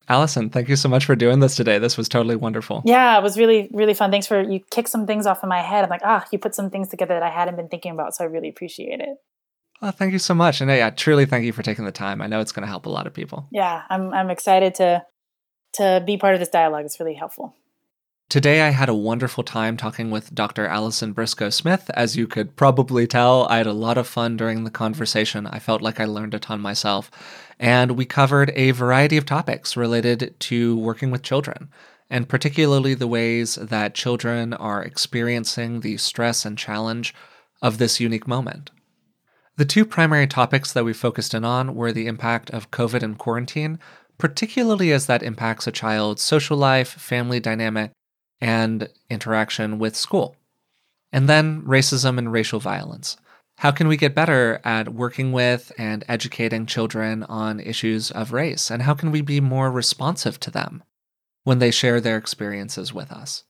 [0.07, 1.79] Allison, thank you so much for doing this today.
[1.79, 2.83] This was totally wonderful.
[2.85, 4.11] Yeah, it was really, really fun.
[4.11, 5.83] Thanks for you kicked some things off in my head.
[5.83, 8.15] I'm like, ah, you put some things together that I hadn't been thinking about.
[8.15, 9.17] So I really appreciate it.
[9.81, 10.61] Oh, thank you so much.
[10.61, 12.21] And yeah, truly thank you for taking the time.
[12.21, 13.47] I know it's going to help a lot of people.
[13.51, 15.03] Yeah, I'm I'm excited to
[15.73, 16.85] to be part of this dialogue.
[16.85, 17.55] It's really helpful.
[18.27, 20.65] Today, I had a wonderful time talking with Dr.
[20.65, 21.91] Allison Briscoe Smith.
[21.93, 25.45] As you could probably tell, I had a lot of fun during the conversation.
[25.45, 27.11] I felt like I learned a ton myself.
[27.59, 31.69] And we covered a variety of topics related to working with children,
[32.09, 37.13] and particularly the ways that children are experiencing the stress and challenge
[37.61, 38.71] of this unique moment.
[39.57, 43.17] The two primary topics that we focused in on were the impact of COVID and
[43.17, 43.79] quarantine,
[44.17, 47.91] particularly as that impacts a child's social life, family dynamic,
[48.41, 50.35] and interaction with school.
[51.11, 53.15] And then racism and racial violence.
[53.59, 58.69] How can we get better at working with and educating children on issues of race?
[58.69, 60.83] And how can we be more responsive to them
[61.45, 63.45] when they share their experiences with us?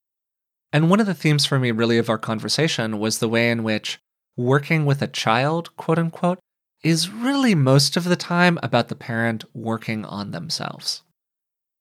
[0.71, 3.63] And one of the themes for me, really, of our conversation was the way in
[3.63, 3.99] which
[4.37, 6.39] working with a child, quote unquote,
[6.83, 11.01] is really most of the time about the parent working on themselves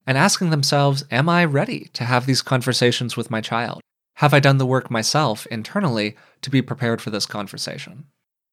[0.06, 3.80] and asking themselves, Am I ready to have these conversations with my child?
[4.16, 8.06] Have I done the work myself internally to be prepared for this conversation?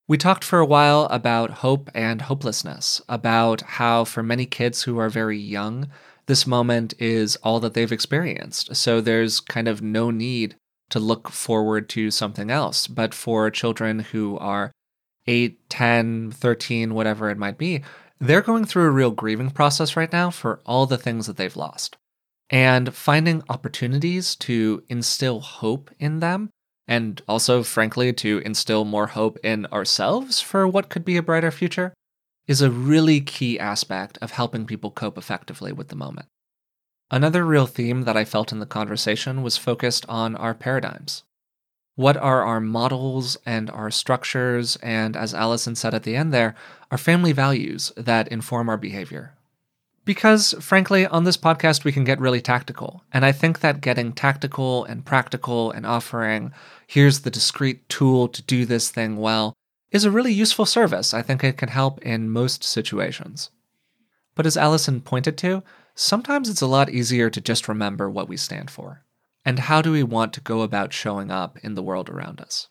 [0.07, 4.97] We talked for a while about hope and hopelessness, about how for many kids who
[4.97, 5.89] are very young,
[6.25, 8.75] this moment is all that they've experienced.
[8.75, 10.55] So there's kind of no need
[10.91, 12.87] to look forward to something else.
[12.87, 14.71] But for children who are
[15.27, 17.81] 8, 10, 13, whatever it might be,
[18.19, 21.55] they're going through a real grieving process right now for all the things that they've
[21.55, 21.97] lost.
[22.49, 26.49] And finding opportunities to instill hope in them,
[26.87, 31.51] and also, frankly, to instill more hope in ourselves for what could be a brighter
[31.51, 31.93] future,
[32.47, 36.27] is a really key aspect of helping people cope effectively with the moment.
[37.13, 41.23] Another real theme that I felt in the conversation was focused on our paradigms.
[41.95, 46.55] What are our models and our structures, and as Allison said at the end there,
[46.89, 49.33] our family values that inform our behavior?
[50.05, 53.03] Because, frankly, on this podcast, we can get really tactical.
[53.11, 56.53] And I think that getting tactical and practical and offering,
[56.87, 59.53] here's the discrete tool to do this thing well,
[59.91, 61.13] is a really useful service.
[61.13, 63.49] I think it can help in most situations.
[64.33, 65.61] But as Allison pointed to,
[65.95, 69.05] sometimes it's a lot easier to just remember what we stand for.
[69.43, 72.67] And how do we want to go about showing up in the world around us?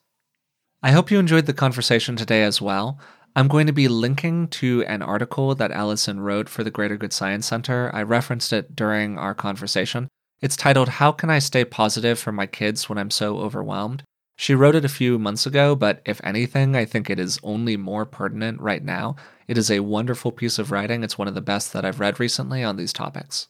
[0.83, 2.99] I hope you enjoyed the conversation today as well.
[3.37, 7.13] I'm going to be linking to an article that Allison wrote for the Greater Good
[7.13, 7.91] Science Center.
[7.95, 10.09] I referenced it during our conversation.
[10.41, 14.03] It's titled, How Can I Stay Positive for My Kids When I'm So Overwhelmed?
[14.41, 17.77] She wrote it a few months ago, but if anything, I think it is only
[17.77, 19.17] more pertinent right now.
[19.47, 21.05] It is a wonderful piece of writing.
[21.05, 23.49] It's one of the best that I've read recently on these topics.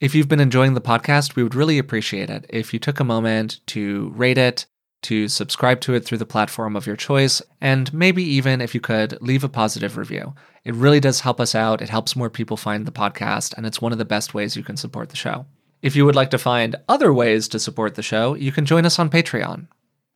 [0.00, 3.04] If you've been enjoying the podcast, we would really appreciate it if you took a
[3.04, 4.66] moment to rate it,
[5.02, 8.80] to subscribe to it through the platform of your choice, and maybe even if you
[8.80, 10.34] could leave a positive review.
[10.64, 11.80] It really does help us out.
[11.80, 14.64] It helps more people find the podcast, and it's one of the best ways you
[14.64, 15.46] can support the show.
[15.82, 18.84] If you would like to find other ways to support the show, you can join
[18.84, 19.68] us on Patreon.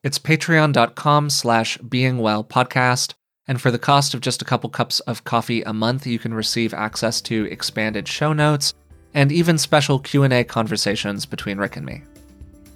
[0.05, 3.15] It's patreon.com slash beingwellpodcast,
[3.49, 6.35] and for the cost of just a couple cups of coffee a month, you can
[6.35, 8.75] receive access to expanded show notes
[9.15, 12.03] and even special Q&A conversations between Rick and me.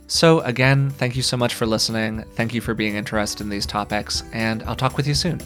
[0.07, 2.25] So again, thank you so much for listening.
[2.33, 5.39] Thank you for being interested in these topics, and I'll talk with you soon.